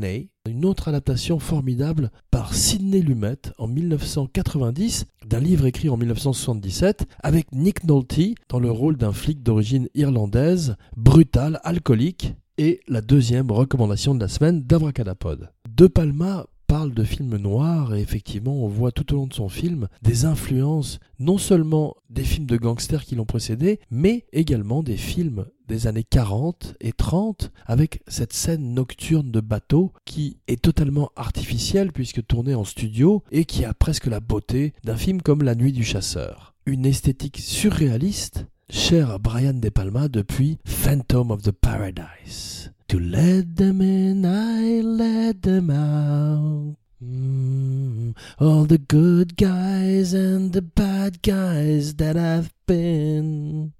une 0.49 0.64
autre 0.64 0.88
adaptation 0.88 1.38
formidable 1.38 2.11
par 2.30 2.54
Sidney 2.54 3.02
Lumet 3.02 3.42
en 3.59 3.69
1990 3.69 5.04
d'un 5.26 5.40
livre 5.40 5.66
écrit 5.66 5.90
en 5.90 5.99
1977 5.99 7.07
avec 7.23 7.52
Nick 7.52 7.85
Nolte 7.85 8.21
dans 8.49 8.59
le 8.59 8.71
rôle 8.71 8.97
d'un 8.97 9.12
flic 9.12 9.42
d'origine 9.42 9.88
irlandaise, 9.95 10.76
brutal, 10.97 11.61
alcoolique, 11.62 12.35
et 12.57 12.80
la 12.88 13.00
deuxième 13.00 13.50
recommandation 13.50 14.14
de 14.14 14.21
la 14.21 14.28
semaine 14.28 14.62
d'Abracadapod. 14.62 15.50
De 15.69 15.87
Palma 15.87 16.47
parle 16.71 16.95
de 16.95 17.03
films 17.03 17.37
noirs 17.37 17.95
et 17.97 18.00
effectivement 18.00 18.55
on 18.55 18.69
voit 18.69 18.93
tout 18.93 19.12
au 19.12 19.17
long 19.17 19.27
de 19.27 19.35
son 19.35 19.49
film 19.49 19.89
des 20.03 20.25
influences 20.25 21.00
non 21.19 21.37
seulement 21.37 21.97
des 22.11 22.23
films 22.23 22.47
de 22.47 22.57
gangsters 22.57 23.05
qui 23.05 23.17
l'ont 23.17 23.25
précédé 23.25 23.81
mais 23.91 24.25
également 24.33 24.85
des 24.85 24.97
films 24.97 25.47
des 25.67 25.89
années 25.89 26.05
40 26.05 26.77
et 26.81 26.93
30 26.93 27.50
avec 27.67 28.03
cette 28.07 28.33
scène 28.33 28.73
nocturne 28.73 29.33
de 29.33 29.41
bateau 29.41 29.93
qui 30.05 30.37
est 30.47 30.62
totalement 30.62 31.11
artificielle 31.17 31.91
puisque 31.91 32.25
tournée 32.25 32.55
en 32.55 32.65
studio 32.65 33.25
et 33.33 33.47
qui 33.47 33.65
a 33.65 33.75
presque 33.75 34.07
la 34.07 34.21
beauté 34.21 34.73
d'un 34.85 34.97
film 34.97 35.23
comme 35.23 35.43
La 35.43 35.57
nuit 35.57 35.73
du 35.73 35.83
chasseur. 35.83 36.55
Une 36.67 36.87
esthétique 36.87 37.39
surréaliste 37.39 38.47
chère 38.69 39.11
à 39.11 39.19
Brian 39.19 39.55
De 39.55 39.71
Palma 39.71 40.07
depuis 40.07 40.59
Phantom 40.65 41.33
of 41.33 41.43
the 41.43 41.50
Paradise. 41.50 42.71
To 42.90 42.99
let 42.99 43.54
them 43.54 43.80
in, 43.80 44.26
I 44.26 44.80
let 44.80 45.42
them 45.42 45.70
out. 45.70 46.76
Mm, 47.00 48.16
all 48.40 48.64
the 48.64 48.78
good 48.78 49.37
guys 49.37 50.12
and 50.12 50.52
the 50.52 50.62
bad 50.62 51.23
guys 51.23 51.94
that 51.94 52.16
I've 52.16 52.52
been 52.66 53.75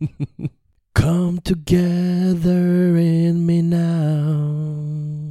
come 0.96 1.38
together 1.42 2.96
in 2.96 3.46
me 3.46 3.62
now. 3.62 5.29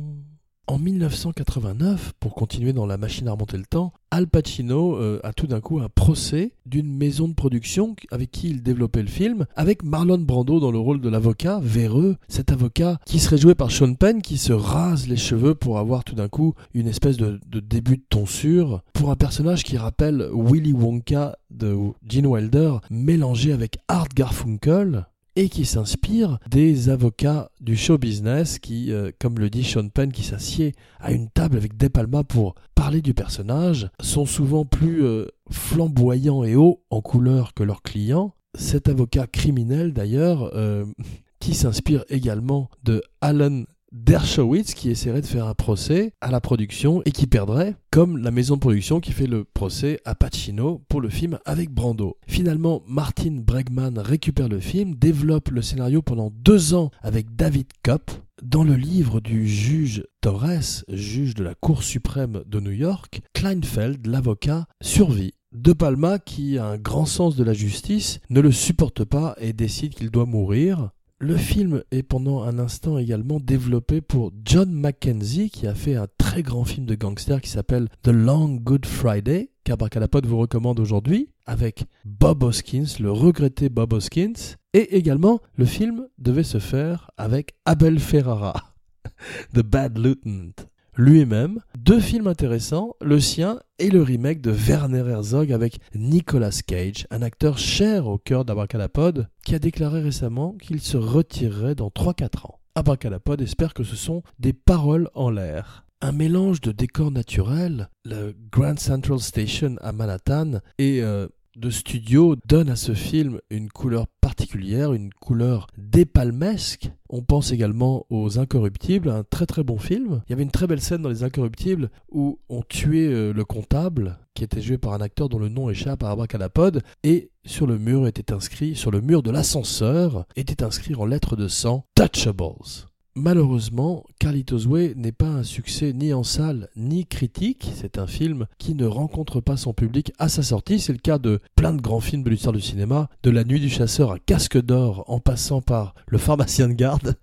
En 0.70 0.78
1989, 0.78 2.14
pour 2.20 2.36
continuer 2.36 2.74
dans 2.74 2.86
la 2.86 2.98
machine 2.98 3.28
à 3.28 3.32
remonter 3.32 3.58
le 3.58 3.66
temps, 3.66 3.92
Al 4.12 4.28
Pacino 4.28 4.98
euh, 4.98 5.20
a 5.24 5.34
tout 5.34 5.48
d'un 5.48 5.62
coup 5.62 5.80
un 5.80 5.90
procès 5.90 6.52
d'une 6.68 6.96
maison 6.96 7.28
de 7.28 7.34
production 7.34 7.96
avec 8.12 8.30
qui 8.30 8.52
il 8.52 8.62
développait 8.62 9.02
le 9.02 9.08
film, 9.08 9.48
avec 9.56 9.82
Marlon 9.82 10.20
Brando 10.20 10.60
dans 10.60 10.70
le 10.70 10.78
rôle 10.78 11.02
de 11.02 11.10
l'avocat, 11.10 11.60
véreux, 11.64 12.18
cet 12.28 12.52
avocat 12.52 13.00
qui 13.08 13.18
serait 13.18 13.40
joué 13.40 13.56
par 13.56 13.72
Sean 13.72 13.96
Penn, 13.96 14.22
qui 14.22 14.38
se 14.38 14.54
rase 14.54 15.08
les 15.08 15.18
cheveux 15.18 15.56
pour 15.56 15.80
avoir 15.80 16.04
tout 16.04 16.14
d'un 16.14 16.28
coup 16.28 16.54
une 16.76 16.88
espèce 16.88 17.18
de, 17.18 17.40
de 17.48 17.60
début 17.60 17.98
de 17.98 18.06
tonsure, 18.08 18.84
pour 18.94 19.10
un 19.10 19.16
personnage 19.16 19.64
qui 19.64 19.76
rappelle 19.76 20.30
Willy 20.32 20.74
Wonka 20.74 21.36
de 21.50 21.76
Gene 22.08 22.28
Wilder, 22.28 22.76
mélangé 22.92 23.54
avec 23.54 23.80
Art 23.88 24.10
Garfunkel, 24.16 25.08
et 25.40 25.48
qui 25.48 25.64
s'inspire 25.64 26.38
des 26.50 26.90
avocats 26.90 27.50
du 27.62 27.78
show 27.78 27.98
business 27.98 28.60
qui, 28.60 28.92
euh, 28.92 29.12
comme 29.20 29.40
le 29.40 29.50
dit 29.50 29.64
Sean 29.64 29.88
Penn, 29.88 30.12
qui 30.12 30.24
s'assied 30.24 30.74
à 31.00 31.14
une 31.14 31.30
table 31.30 31.56
avec 31.56 31.78
De 31.78 31.88
Palma 31.88 32.26
pour 32.26 32.56
parler 32.76 33.02
du 33.02 33.14
personnage, 33.14 33.90
sont 34.02 34.26
souvent 34.26 34.66
plus 34.66 35.06
euh, 35.06 35.28
flamboyants 35.50 36.44
et 36.44 36.58
hauts 36.58 36.84
en 36.90 37.00
couleur 37.00 37.54
que 37.54 37.64
leurs 37.64 37.84
clients. 37.84 38.34
Cet 38.54 38.90
avocat 38.90 39.28
criminel 39.28 39.94
d'ailleurs, 39.94 40.52
euh, 40.56 40.86
qui 41.40 41.54
s'inspire 41.54 42.04
également 42.10 42.68
de 42.84 43.02
Alan 43.22 43.64
Dershowitz 43.92 44.74
qui 44.74 44.90
essaierait 44.90 45.22
de 45.22 45.26
faire 45.26 45.48
un 45.48 45.54
procès 45.54 46.14
à 46.22 46.32
la 46.32 46.42
production 46.42 47.02
et 47.06 47.12
qui 47.12 47.28
perdrait, 47.28 47.76
comme 47.92 48.18
la 48.18 48.32
maison 48.32 48.56
de 48.56 48.60
production 48.60 49.00
qui 49.00 49.12
fait 49.12 49.28
le 49.28 49.44
procès 49.44 50.00
à 50.06 50.16
Pacino 50.16 50.84
pour 50.90 51.02
le 51.02 51.10
film 51.10 51.40
avec 51.46 51.72
Brando. 51.72 52.18
Finalement, 52.28 52.84
Martin 52.88 53.42
Bregman 53.42 53.98
récupère 53.98 54.50
le 54.50 54.60
film, 54.60 54.96
développe 54.96 55.50
le 55.50 55.62
scénario 55.62 56.02
pendant 56.02 56.30
deux 56.30 56.74
ans 56.74 56.92
avec 57.02 57.36
David 57.36 57.68
Kopp. 57.84 58.12
Dans 58.42 58.64
le 58.64 58.76
livre 58.76 59.20
du 59.20 59.48
juge 59.48 60.06
Torres, 60.22 60.86
juge 60.88 61.34
de 61.34 61.44
la 61.44 61.56
Cour 61.56 61.84
suprême 61.84 62.44
de 62.46 62.60
New 62.60 62.72
York, 62.72 63.22
Kleinfeld, 63.34 64.08
l'avocat, 64.08 64.66
survit. 64.82 65.34
De 65.52 65.74
Palma, 65.74 66.20
qui 66.20 66.60
a 66.60 66.68
un 66.68 66.78
grand 66.78 67.08
sens 67.08 67.36
de 67.36 67.44
la 67.44 67.54
justice, 67.54 68.20
ne 68.30 68.40
le 68.40 68.52
supporte 68.52 69.04
pas 69.04 69.36
et 69.40 69.52
décide 69.52 69.96
qu'il 69.96 70.12
doit 70.12 70.28
mourir. 70.28 70.92
Le 71.22 71.36
film 71.36 71.84
est 71.92 72.02
pendant 72.02 72.44
un 72.44 72.60
instant 72.60 72.98
également 72.98 73.42
développé 73.42 74.00
pour 74.00 74.32
John 74.46 74.72
Mackenzie 74.72 75.50
qui 75.50 75.68
a 75.68 75.76
fait 75.76 75.96
un 75.96 76.08
très 76.18 76.44
grand 76.44 76.64
film 76.64 76.86
de 76.86 76.96
gangster 76.96 77.42
qui 77.42 77.50
s'appelle 77.50 77.90
The 78.04 78.08
Long 78.08 78.56
Good 78.56 78.86
Friday 78.86 79.52
qu'Abracadapod 79.66 80.26
vous 80.26 80.38
recommande 80.38 80.80
aujourd'hui 80.80 81.28
avec 81.46 81.84
Bob 82.06 82.44
Hoskins, 82.44 82.86
le 83.02 83.12
regretté 83.12 83.68
Bob 83.68 83.92
Hoskins. 83.92 84.56
Et 84.72 84.96
également 84.96 85.42
le 85.56 85.66
film 85.66 86.08
devait 86.20 86.44
se 86.44 86.60
faire 86.60 87.12
avec 87.18 87.54
Abel 87.66 88.00
Ferrara, 88.00 88.74
The 89.54 89.60
Bad 89.60 89.98
Lieutenant 89.98 90.54
lui-même. 91.00 91.62
Deux 91.78 92.02
films 92.02 92.28
intéressants, 92.28 92.96
le 93.02 93.22
sien 93.22 93.62
et 93.80 93.90
le 93.90 94.04
remake 94.04 94.42
de 94.42 94.52
Werner 94.52 95.10
Herzog 95.10 95.52
avec 95.54 95.80
Nicolas 95.96 96.62
Cage, 96.68 97.08
un 97.10 97.22
acteur 97.22 97.58
cher 97.58 98.08
au 98.08 98.18
cœur 98.18 98.44
d'Abracadapod, 98.44 99.30
qui 99.46 99.56
a 99.56 99.60
déclaré 99.60 100.02
récemment 100.02 100.56
qu'il 100.62 100.82
se 100.82 100.98
retirerait 100.98 101.76
dans 101.76 101.88
3-4 101.88 102.48
ans. 102.48 102.60
Abracadapod 102.76 103.42
espère 103.42 103.74
que 103.74 103.84
ce 103.84 103.96
sont 103.96 104.24
des 104.40 104.52
paroles 104.52 105.10
en 105.14 105.30
l'air. 105.30 105.86
Un 106.02 106.12
mélange 106.12 106.60
de 106.60 106.74
décors 106.74 107.12
naturels, 107.12 107.90
le 108.04 108.36
Grand 108.52 108.78
Central 108.78 109.20
Station 109.20 109.76
à 109.82 109.94
Manhattan 109.94 110.60
et 110.78 111.02
euh, 111.02 111.28
de 111.56 111.70
studio 111.70 112.36
donne 112.48 112.70
à 112.70 112.76
ce 112.76 112.94
film 112.94 113.40
une 113.50 113.70
couleur 113.70 114.08
particulière, 114.22 114.94
une 114.94 115.14
couleur 115.14 115.68
dépalmesque. 115.78 116.92
On 117.10 117.22
pense 117.22 117.52
également 117.52 118.06
aux 118.10 118.40
Incorruptibles, 118.40 119.10
un 119.10 119.24
très 119.24 119.46
très 119.46 119.64
bon 119.64 119.78
film. 119.78 120.22
Il 120.28 120.32
y 120.32 120.34
avait 120.34 120.44
une 120.44 120.52
très 120.52 120.68
belle 120.68 120.82
scène 120.82 121.02
dans 121.02 121.10
Les 121.10 121.24
Incorruptibles 121.24 121.90
où 122.10 122.40
on 122.50 122.62
tuait 122.62 123.08
euh, 123.08 123.34
le 123.34 123.46
comptable, 123.46 124.20
qui 124.34 124.44
était 124.44 124.62
joué 124.62 124.78
par 124.78 124.94
un 124.94 125.02
acteur 125.02 125.30
dont 125.30 125.40
le 125.40 125.50
nom 125.50 125.70
échappe 125.70 126.04
à 126.04 126.12
Abracadapod, 126.12 126.82
et 127.04 127.32
sur 127.46 127.68
le 127.68 127.78
mur 127.78 128.08
était 128.08 128.32
inscrit, 128.32 128.76
sur 128.76 128.92
le 128.92 129.02
mur 129.02 129.24
de 129.24 129.32
l'ascenseur, 129.32 130.26
était 130.36 130.64
inscrit 130.64 130.96
en 130.96 131.06
lettres 131.06 131.36
de 131.36 131.48
sang 131.48 131.86
Touchables. 131.96 132.89
Malheureusement, 133.16 134.06
Carlitos 134.20 134.68
Way 134.68 134.94
n'est 134.96 135.12
pas 135.12 135.28
un 135.28 135.44
succès 135.44 135.94
ni 135.94 136.14
en 136.14 136.24
salle 136.24 136.70
ni 136.76 137.06
critique. 137.06 137.72
C'est 137.76 137.98
un 137.98 138.08
film 138.08 138.46
qui 138.60 138.76
ne 138.76 138.86
rencontre 138.86 139.42
pas 139.42 139.58
son 139.58 139.74
public 139.74 140.14
à 140.20 140.30
sa 140.30 140.44
sortie. 140.44 140.80
C'est 140.80 140.94
le 140.94 141.00
cas 141.00 141.18
de 141.18 141.40
plein 141.56 141.74
de 141.74 141.82
grands 141.82 142.00
films 142.00 142.24
de 142.24 142.30
l'histoire 142.30 142.54
du 142.54 142.62
cinéma, 142.62 143.10
de 143.24 143.32
La 143.32 143.44
Nuit 143.44 143.60
du 143.60 143.70
Chasseur 143.70 144.12
à 144.12 144.20
Casque 144.20 144.62
d'Or 144.62 145.04
en 145.08 145.20
passant 145.20 145.62
par 145.62 145.96
Le 146.08 146.18
Pharmacien 146.18 146.70
de 146.70 146.74
Garde. 146.74 147.16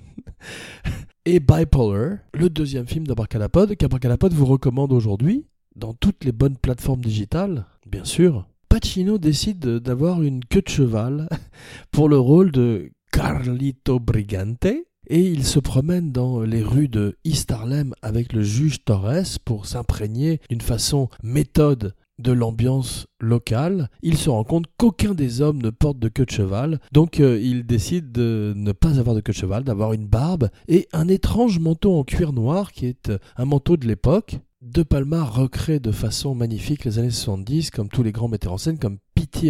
et 1.24 1.40
Bipolar, 1.40 2.18
le 2.34 2.48
deuxième 2.48 2.86
film 2.86 3.06
d'Abracadapod, 3.06 3.76
qu'Abracadapod 3.76 4.32
vous 4.32 4.46
recommande 4.46 4.92
aujourd'hui 4.92 5.46
dans 5.76 5.94
toutes 5.94 6.24
les 6.24 6.32
bonnes 6.32 6.56
plateformes 6.56 7.00
digitales, 7.00 7.66
bien 7.86 8.04
sûr. 8.04 8.46
Pacino 8.68 9.18
décide 9.18 9.60
d'avoir 9.60 10.22
une 10.22 10.44
queue 10.44 10.62
de 10.62 10.68
cheval 10.68 11.28
pour 11.90 12.08
le 12.08 12.18
rôle 12.18 12.50
de 12.50 12.90
Carlito 13.12 14.00
Brigante, 14.00 14.66
et 15.12 15.20
il 15.20 15.44
se 15.44 15.58
promène 15.58 16.10
dans 16.10 16.40
les 16.40 16.62
rues 16.62 16.88
de 16.88 17.18
East 17.24 17.52
Harlem 17.52 17.94
avec 18.00 18.32
le 18.32 18.42
juge 18.42 18.82
Torres 18.82 19.38
pour 19.44 19.66
s'imprégner 19.66 20.40
d'une 20.48 20.62
façon 20.62 21.10
méthode 21.22 21.94
de 22.18 22.32
l'ambiance 22.32 23.06
locale, 23.20 23.90
il 24.00 24.16
se 24.16 24.30
rend 24.30 24.44
compte 24.44 24.64
qu'aucun 24.78 25.12
des 25.12 25.42
hommes 25.42 25.60
ne 25.60 25.68
porte 25.68 25.98
de 25.98 26.08
queue 26.08 26.24
de 26.24 26.30
cheval, 26.30 26.80
donc 26.92 27.20
euh, 27.20 27.38
il 27.42 27.66
décide 27.66 28.10
de 28.10 28.54
ne 28.56 28.72
pas 28.72 28.98
avoir 28.98 29.14
de 29.14 29.20
queue 29.20 29.34
de 29.34 29.38
cheval, 29.38 29.64
d'avoir 29.64 29.92
une 29.92 30.06
barbe 30.06 30.48
et 30.66 30.88
un 30.94 31.08
étrange 31.08 31.58
manteau 31.58 31.94
en 31.94 32.04
cuir 32.04 32.32
noir 32.32 32.72
qui 32.72 32.86
est 32.86 33.10
euh, 33.10 33.18
un 33.36 33.44
manteau 33.44 33.76
de 33.76 33.86
l'époque. 33.86 34.38
De 34.62 34.84
Palma 34.84 35.24
recrée 35.24 35.80
de 35.80 35.90
façon 35.90 36.36
magnifique 36.36 36.84
les 36.84 37.00
années 37.00 37.10
70, 37.10 37.72
comme 37.72 37.88
tous 37.88 38.04
les 38.04 38.12
grands 38.12 38.28
metteurs 38.28 38.52
en 38.52 38.58
scène, 38.58 38.78
comme 38.78 38.98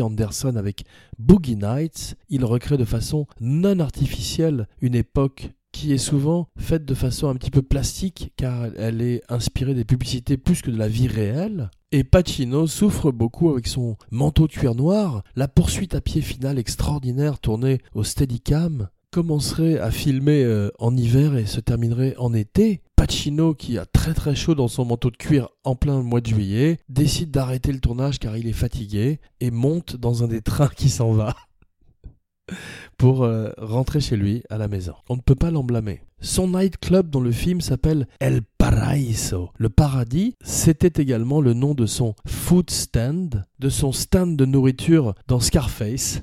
Anderson 0.01 0.57
avec 0.57 0.85
Boogie 1.19 1.57
Nights. 1.57 2.17
Il 2.29 2.45
recrée 2.45 2.77
de 2.77 2.85
façon 2.85 3.27
non 3.41 3.79
artificielle 3.81 4.69
une 4.81 4.95
époque 4.95 5.51
qui 5.73 5.93
est 5.93 5.99
souvent 5.99 6.49
faite 6.57 6.85
de 6.85 6.95
façon 6.95 7.29
un 7.29 7.35
petit 7.35 7.51
peu 7.51 7.63
plastique, 7.63 8.33
car 8.37 8.67
elle 8.77 9.01
est 9.01 9.23
inspirée 9.29 9.75
des 9.75 9.85
publicités 9.85 10.37
plus 10.37 10.63
que 10.63 10.71
de 10.71 10.77
la 10.77 10.89
vie 10.89 11.09
réelle. 11.09 11.71
Et 11.91 12.05
Pacino 12.05 12.67
souffre 12.67 13.11
beaucoup 13.11 13.51
avec 13.51 13.67
son 13.67 13.97
manteau 14.11 14.47
cuir 14.47 14.75
noir. 14.75 15.23
La 15.35 15.49
poursuite 15.49 15.95
à 15.95 16.01
pied 16.01 16.21
finale 16.21 16.59
extraordinaire 16.59 17.39
tournée 17.39 17.81
au 17.95 18.05
Steadicam 18.05 18.89
commencerait 19.13 19.79
à 19.79 19.91
filmer 19.91 20.43
euh, 20.43 20.71
en 20.79 20.97
hiver 20.97 21.37
et 21.37 21.45
se 21.45 21.61
terminerait 21.61 22.15
en 22.17 22.33
été. 22.33 22.81
Pacino, 22.97 23.55
qui 23.55 23.77
a 23.77 23.85
très 23.85 24.15
très 24.15 24.35
chaud 24.35 24.55
dans 24.55 24.69
son 24.69 24.87
manteau 24.87 25.11
de 25.11 25.17
cuir 25.17 25.51
en 25.65 25.77
plein 25.77 26.03
mois 26.03 26.23
de 26.23 26.29
juillet, 26.29 26.79
décide 26.89 27.31
d'arrêter 27.31 27.73
le 27.73 27.79
tournage 27.81 28.19
car 28.19 28.37
il 28.39 28.49
est 28.49 28.55
fatigué 28.55 29.21
et 29.41 29.51
monte 29.51 29.97
dans 29.97 30.25
un 30.25 30.29
des 30.29 30.41
trains 30.41 30.71
qui 30.75 30.89
s'en 30.89 31.13
va 31.13 31.37
pour 32.97 33.25
euh, 33.25 33.51
rentrer 33.59 34.01
chez 34.01 34.17
lui 34.17 34.45
à 34.49 34.57
la 34.57 34.67
maison. 34.67 34.95
On 35.11 35.17
ne 35.17 35.21
peut 35.21 35.35
pas 35.35 35.51
l'en 35.51 35.63
blâmer. 35.63 36.01
Son 36.23 36.49
nightclub 36.49 37.11
dans 37.11 37.21
le 37.21 37.33
film 37.33 37.61
s'appelle 37.61 38.09
El 38.19 38.41
Paraíso. 38.57 39.51
Le 39.59 39.69
paradis, 39.69 40.37
c'était 40.43 41.03
également 41.03 41.43
le 41.43 41.53
nom 41.53 41.75
de 41.75 41.85
son 41.85 42.15
food 42.27 42.71
stand, 42.71 43.45
de 43.59 43.69
son 43.69 43.93
stand 43.93 44.37
de 44.37 44.47
nourriture 44.47 45.15
dans 45.27 45.41
Scarface. 45.41 46.23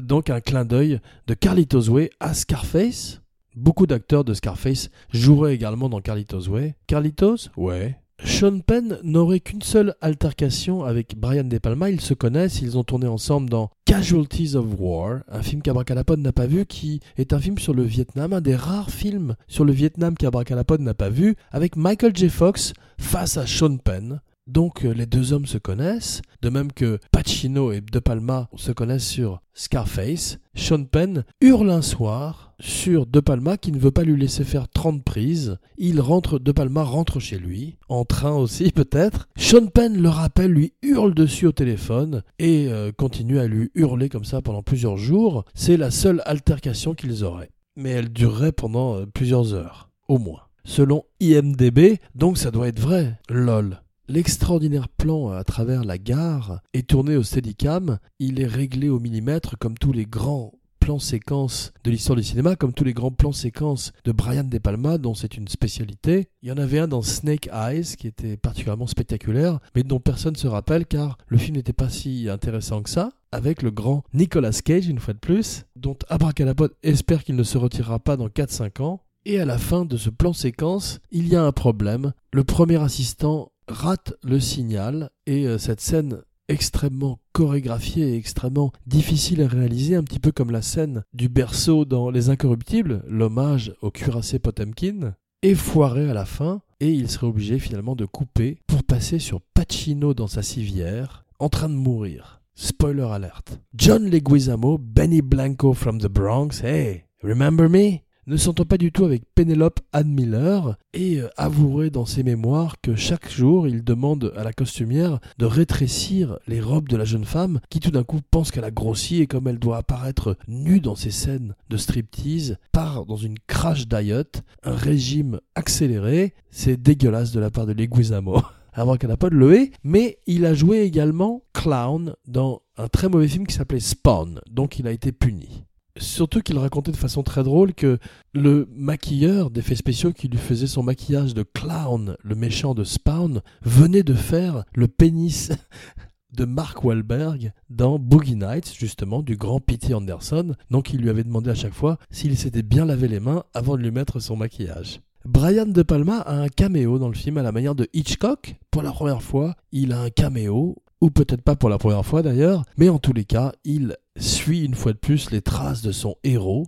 Donc 0.00 0.30
un 0.30 0.40
clin 0.40 0.64
d'œil 0.64 1.00
de 1.26 1.34
Carlitos 1.34 1.88
Way 1.88 2.10
à 2.20 2.34
Scarface. 2.34 3.20
Beaucoup 3.56 3.86
d'acteurs 3.86 4.24
de 4.24 4.34
Scarface 4.34 4.90
joueraient 5.12 5.54
également 5.54 5.88
dans 5.88 6.00
Carlitos 6.00 6.48
Way. 6.48 6.74
Carlitos 6.86 7.50
Ouais. 7.56 7.96
Sean 8.22 8.60
Penn 8.60 8.98
n'aurait 9.02 9.40
qu'une 9.40 9.62
seule 9.62 9.94
altercation 10.00 10.84
avec 10.84 11.18
Brian 11.18 11.44
De 11.44 11.58
Palma. 11.58 11.90
Ils 11.90 12.00
se 12.00 12.14
connaissent, 12.14 12.62
ils 12.62 12.78
ont 12.78 12.84
tourné 12.84 13.06
ensemble 13.06 13.50
dans 13.50 13.70
Casualties 13.84 14.54
of 14.54 14.66
War, 14.78 15.20
un 15.28 15.42
film 15.42 15.62
qu'Abracadapod 15.62 16.18
n'a 16.20 16.32
pas 16.32 16.46
vu, 16.46 16.64
qui 16.64 17.00
est 17.16 17.32
un 17.32 17.40
film 17.40 17.58
sur 17.58 17.74
le 17.74 17.82
Vietnam, 17.82 18.32
un 18.32 18.40
des 18.40 18.56
rares 18.56 18.90
films 18.90 19.36
sur 19.46 19.64
le 19.64 19.72
Vietnam 19.72 20.16
qu'Abracadapod 20.16 20.80
n'a 20.80 20.94
pas 20.94 21.10
vu, 21.10 21.36
avec 21.50 21.76
Michael 21.76 22.16
J. 22.16 22.28
Fox 22.28 22.72
face 22.98 23.36
à 23.36 23.46
Sean 23.46 23.76
Penn. 23.76 24.20
Donc 24.46 24.84
euh, 24.84 24.92
les 24.92 25.06
deux 25.06 25.32
hommes 25.32 25.46
se 25.46 25.56
connaissent, 25.56 26.20
de 26.42 26.50
même 26.50 26.70
que 26.70 26.98
Pacino 27.10 27.72
et 27.72 27.80
De 27.80 27.98
Palma 27.98 28.50
se 28.56 28.72
connaissent 28.72 29.08
sur 29.08 29.40
Scarface. 29.54 30.38
Sean 30.54 30.84
Penn 30.84 31.24
hurle 31.40 31.70
un 31.70 31.80
soir 31.80 32.54
sur 32.60 33.06
De 33.06 33.20
Palma 33.20 33.56
qui 33.56 33.72
ne 33.72 33.78
veut 33.78 33.90
pas 33.90 34.02
lui 34.02 34.20
laisser 34.20 34.44
faire 34.44 34.68
30 34.68 35.02
prises. 35.02 35.56
Il 35.78 35.98
rentre, 36.00 36.38
De 36.38 36.52
Palma 36.52 36.82
rentre 36.82 37.20
chez 37.20 37.38
lui, 37.38 37.78
en 37.88 38.04
train 38.04 38.32
aussi 38.32 38.70
peut-être. 38.74 39.28
Sean 39.36 39.66
Penn 39.66 39.96
le 39.96 40.08
rappelle, 40.10 40.50
lui 40.50 40.74
hurle 40.82 41.14
dessus 41.14 41.46
au 41.46 41.52
téléphone 41.52 42.22
et 42.38 42.68
euh, 42.68 42.92
continue 42.92 43.38
à 43.38 43.46
lui 43.46 43.70
hurler 43.74 44.10
comme 44.10 44.26
ça 44.26 44.42
pendant 44.42 44.62
plusieurs 44.62 44.98
jours. 44.98 45.46
C'est 45.54 45.78
la 45.78 45.90
seule 45.90 46.22
altercation 46.26 46.94
qu'ils 46.94 47.24
auraient. 47.24 47.50
Mais 47.76 47.90
elle 47.90 48.12
durerait 48.12 48.52
pendant 48.52 48.96
euh, 48.96 49.06
plusieurs 49.06 49.54
heures, 49.54 49.88
au 50.06 50.18
moins. 50.18 50.42
Selon 50.66 51.04
IMDB, 51.20 51.98
donc 52.14 52.38
ça 52.38 52.50
doit 52.50 52.68
être 52.68 52.80
vrai, 52.80 53.18
lol. 53.28 53.80
L'extraordinaire 54.06 54.88
plan 54.88 55.30
à 55.30 55.44
travers 55.44 55.82
la 55.82 55.96
gare 55.96 56.60
est 56.74 56.88
tourné 56.88 57.16
au 57.16 57.22
Steadicam. 57.22 57.98
Il 58.18 58.38
est 58.38 58.46
réglé 58.46 58.90
au 58.90 59.00
millimètre 59.00 59.56
comme 59.58 59.78
tous 59.78 59.92
les 59.92 60.04
grands 60.04 60.52
plans 60.78 60.98
séquences 60.98 61.72
de 61.82 61.90
l'histoire 61.90 62.16
du 62.16 62.22
cinéma, 62.22 62.56
comme 62.56 62.74
tous 62.74 62.84
les 62.84 62.92
grands 62.92 63.10
plans 63.10 63.32
séquences 63.32 63.92
de 64.04 64.12
Brian 64.12 64.44
De 64.44 64.58
Palma, 64.58 64.98
dont 64.98 65.14
c'est 65.14 65.38
une 65.38 65.48
spécialité. 65.48 66.28
Il 66.42 66.50
y 66.50 66.52
en 66.52 66.58
avait 66.58 66.80
un 66.80 66.88
dans 66.88 67.00
Snake 67.00 67.48
Eyes 67.50 67.96
qui 67.96 68.06
était 68.06 68.36
particulièrement 68.36 68.86
spectaculaire, 68.86 69.60
mais 69.74 69.82
dont 69.82 70.00
personne 70.00 70.34
ne 70.34 70.38
se 70.38 70.48
rappelle 70.48 70.84
car 70.84 71.16
le 71.28 71.38
film 71.38 71.56
n'était 71.56 71.72
pas 71.72 71.88
si 71.88 72.28
intéressant 72.28 72.82
que 72.82 72.90
ça 72.90 73.08
avec 73.32 73.62
le 73.62 73.70
grand 73.70 74.04
Nicolas 74.12 74.60
Cage, 74.62 74.86
une 74.86 74.98
fois 74.98 75.14
de 75.14 75.18
plus, 75.18 75.64
dont 75.76 75.96
Abracadabra 76.10 76.68
espère 76.82 77.24
qu'il 77.24 77.36
ne 77.36 77.42
se 77.42 77.56
retirera 77.56 77.98
pas 77.98 78.18
dans 78.18 78.28
4-5 78.28 78.82
ans. 78.82 79.00
Et 79.24 79.40
à 79.40 79.46
la 79.46 79.56
fin 79.56 79.86
de 79.86 79.96
ce 79.96 80.10
plan 80.10 80.34
séquence, 80.34 81.00
il 81.10 81.28
y 81.28 81.34
a 81.34 81.42
un 81.42 81.50
problème. 81.50 82.12
Le 82.30 82.44
premier 82.44 82.76
assistant 82.82 83.50
rate 83.68 84.14
le 84.22 84.40
signal 84.40 85.10
et 85.26 85.46
euh, 85.46 85.58
cette 85.58 85.80
scène 85.80 86.22
extrêmement 86.48 87.20
chorégraphiée 87.32 88.12
et 88.12 88.16
extrêmement 88.16 88.72
difficile 88.86 89.42
à 89.42 89.48
réaliser, 89.48 89.96
un 89.96 90.02
petit 90.02 90.18
peu 90.18 90.32
comme 90.32 90.50
la 90.50 90.62
scène 90.62 91.02
du 91.12 91.28
berceau 91.28 91.84
dans 91.84 92.10
Les 92.10 92.28
Incorruptibles, 92.28 93.02
l'hommage 93.08 93.74
au 93.80 93.90
cuirassé 93.90 94.38
Potemkin, 94.38 95.14
est 95.42 95.54
foirée 95.54 96.10
à 96.10 96.14
la 96.14 96.24
fin 96.24 96.60
et 96.80 96.90
il 96.90 97.10
serait 97.10 97.26
obligé 97.26 97.58
finalement 97.58 97.96
de 97.96 98.04
couper 98.04 98.58
pour 98.66 98.82
passer 98.84 99.18
sur 99.18 99.40
Pacino 99.40 100.14
dans 100.14 100.26
sa 100.26 100.42
civière, 100.42 101.24
en 101.38 101.48
train 101.48 101.68
de 101.68 101.74
mourir. 101.74 102.42
Spoiler 102.54 103.08
alert. 103.10 103.58
John 103.74 104.08
Leguizamo, 104.08 104.78
Benny 104.78 105.22
Blanco 105.22 105.72
from 105.72 106.00
the 106.00 106.06
Bronx, 106.08 106.62
hey, 106.62 107.04
remember 107.22 107.68
me? 107.68 108.03
Ne 108.26 108.36
s'entend 108.36 108.64
pas 108.64 108.78
du 108.78 108.90
tout 108.90 109.04
avec 109.04 109.22
Penelope 109.34 109.80
Ann 109.92 110.08
Miller 110.08 110.76
et 110.92 111.20
euh, 111.20 111.28
avouerait 111.36 111.90
dans 111.90 112.06
ses 112.06 112.22
mémoires 112.22 112.76
que 112.80 112.96
chaque 112.96 113.30
jour 113.30 113.68
il 113.68 113.84
demande 113.84 114.32
à 114.36 114.44
la 114.44 114.52
costumière 114.52 115.20
de 115.38 115.46
rétrécir 115.46 116.38
les 116.46 116.60
robes 116.60 116.88
de 116.88 116.96
la 116.96 117.04
jeune 117.04 117.24
femme 117.24 117.60
qui 117.68 117.80
tout 117.80 117.90
d'un 117.90 118.04
coup 118.04 118.20
pense 118.30 118.50
qu'elle 118.50 118.64
a 118.64 118.70
grossi 118.70 119.20
et 119.20 119.26
comme 119.26 119.48
elle 119.48 119.58
doit 119.58 119.76
apparaître 119.76 120.36
nue 120.48 120.80
dans 120.80 120.96
ses 120.96 121.10
scènes 121.10 121.54
de 121.68 121.76
striptease, 121.76 122.56
part 122.72 123.04
dans 123.06 123.16
une 123.16 123.38
crash 123.46 123.86
diet, 123.88 124.42
un 124.62 124.74
régime 124.74 125.40
accéléré, 125.54 126.34
c'est 126.50 126.80
dégueulasse 126.80 127.32
de 127.32 127.40
la 127.40 127.50
part 127.50 127.66
de 127.66 127.72
Leguizamo. 127.72 128.40
Avant 128.76 128.96
qu'elle 128.96 129.10
n'a 129.10 129.16
pas 129.16 129.30
de 129.30 129.36
le 129.36 129.68
mais 129.84 130.18
il 130.26 130.44
a 130.44 130.52
joué 130.52 130.80
également 130.80 131.42
Clown 131.52 132.14
dans 132.26 132.62
un 132.76 132.88
très 132.88 133.08
mauvais 133.08 133.28
film 133.28 133.46
qui 133.46 133.54
s'appelait 133.54 133.78
Spawn, 133.78 134.40
donc 134.50 134.80
il 134.80 134.88
a 134.88 134.90
été 134.90 135.12
puni. 135.12 135.64
Surtout 135.96 136.40
qu'il 136.40 136.58
racontait 136.58 136.90
de 136.90 136.96
façon 136.96 137.22
très 137.22 137.44
drôle 137.44 137.72
que 137.72 137.98
le 138.32 138.68
maquilleur 138.74 139.50
d'effets 139.50 139.76
spéciaux 139.76 140.12
qui 140.12 140.26
lui 140.26 140.38
faisait 140.38 140.66
son 140.66 140.82
maquillage 140.82 141.34
de 141.34 141.44
clown, 141.44 142.16
le 142.22 142.34
méchant 142.34 142.74
de 142.74 142.82
Spawn, 142.82 143.42
venait 143.62 144.02
de 144.02 144.14
faire 144.14 144.64
le 144.74 144.88
pénis 144.88 145.52
de 146.32 146.44
Mark 146.44 146.82
Wahlberg 146.82 147.52
dans 147.70 148.00
Boogie 148.00 148.34
Nights, 148.34 148.74
justement, 148.76 149.22
du 149.22 149.36
grand 149.36 149.60
P.T. 149.60 149.94
Anderson. 149.94 150.56
Donc 150.68 150.92
il 150.92 151.00
lui 151.00 151.10
avait 151.10 151.22
demandé 151.22 151.50
à 151.50 151.54
chaque 151.54 151.74
fois 151.74 151.98
s'il 152.10 152.36
s'était 152.36 152.62
bien 152.62 152.84
lavé 152.84 153.06
les 153.06 153.20
mains 153.20 153.44
avant 153.54 153.76
de 153.76 153.82
lui 153.82 153.92
mettre 153.92 154.18
son 154.18 154.34
maquillage. 154.34 155.00
Brian 155.24 155.66
De 155.66 155.82
Palma 155.82 156.18
a 156.18 156.34
un 156.34 156.48
caméo 156.48 156.98
dans 156.98 157.08
le 157.08 157.14
film 157.14 157.38
à 157.38 157.42
la 157.42 157.52
manière 157.52 157.74
de 157.74 157.88
Hitchcock. 157.94 158.56
Pour 158.70 158.82
la 158.82 158.90
première 158.90 159.22
fois, 159.22 159.54
il 159.72 159.92
a 159.92 160.00
un 160.00 160.10
caméo 160.10 160.76
ou 161.04 161.10
peut-être 161.10 161.42
pas 161.42 161.54
pour 161.54 161.68
la 161.68 161.76
première 161.76 162.06
fois 162.06 162.22
d'ailleurs, 162.22 162.64
mais 162.78 162.88
en 162.88 162.98
tous 162.98 163.12
les 163.12 163.26
cas, 163.26 163.52
il 163.62 163.94
suit 164.16 164.64
une 164.64 164.74
fois 164.74 164.94
de 164.94 164.98
plus 164.98 165.30
les 165.30 165.42
traces 165.42 165.82
de 165.82 165.92
son 165.92 166.16
héros. 166.24 166.66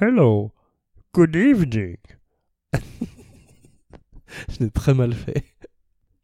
Hello, 0.00 0.50
good 1.14 1.36
evening. 1.36 1.96
Je 4.48 4.58
l'ai 4.58 4.70
très 4.70 4.94
mal 4.94 5.12
fait. 5.12 5.44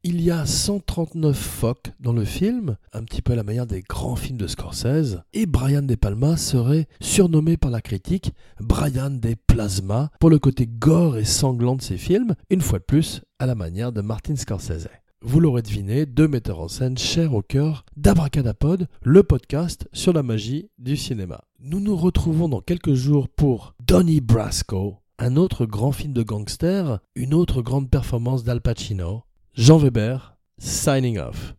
Il 0.03 0.23
y 0.23 0.31
a 0.31 0.47
139 0.47 1.37
phoques 1.37 1.93
dans 2.01 2.15
le 2.15 2.25
film, 2.25 2.79
un 2.95 3.05
petit 3.05 3.21
peu 3.21 3.35
à 3.35 3.37
la 3.37 3.43
manière 3.43 3.67
des 3.67 3.83
grands 3.83 4.17
films 4.17 4.39
de 4.39 4.47
Scorsese, 4.47 5.21
et 5.35 5.45
Brian 5.45 5.83
De 5.83 5.95
Palma 5.95 6.39
serait 6.39 6.89
surnommé 7.03 7.59
par 7.59 7.71
la 7.71 7.83
critique 7.83 8.33
Brian 8.61 9.11
De 9.11 9.35
Plasma 9.47 10.11
pour 10.19 10.31
le 10.31 10.39
côté 10.39 10.67
gore 10.67 11.19
et 11.19 11.27
sanglant 11.27 11.77
de 11.77 11.83
ses 11.83 11.99
films, 11.99 12.35
une 12.49 12.63
fois 12.63 12.79
de 12.79 12.85
plus 12.85 13.21
à 13.39 13.45
la 13.45 13.55
manière 13.55 13.93
de 13.93 14.01
Martin 14.01 14.37
Scorsese. 14.37 14.89
Vous 15.21 15.39
l'aurez 15.39 15.61
deviné, 15.61 16.07
deux 16.07 16.29
metteurs 16.29 16.61
en 16.61 16.69
scène 16.69 16.97
chers 16.97 17.35
au 17.35 17.43
cœur 17.43 17.85
d'Abracadapod, 17.99 18.89
le 19.03 19.23
podcast 19.23 19.87
sur 19.93 20.15
la 20.15 20.23
magie 20.23 20.71
du 20.79 20.97
cinéma. 20.97 21.45
Nous 21.59 21.79
nous 21.79 21.95
retrouvons 21.95 22.49
dans 22.49 22.63
quelques 22.63 22.95
jours 22.95 23.29
pour 23.29 23.75
Donnie 23.87 24.23
Brasco, 24.23 24.97
un 25.19 25.37
autre 25.37 25.67
grand 25.67 25.93
film 25.93 26.15
de 26.15 26.23
gangster, 26.23 27.01
une 27.15 27.35
autre 27.35 27.61
grande 27.61 27.91
performance 27.91 28.45
d'Al 28.45 28.63
Pacino, 28.63 29.25
Jean 29.61 29.79
Weber, 29.79 30.23
signing 30.59 31.19
off. 31.19 31.55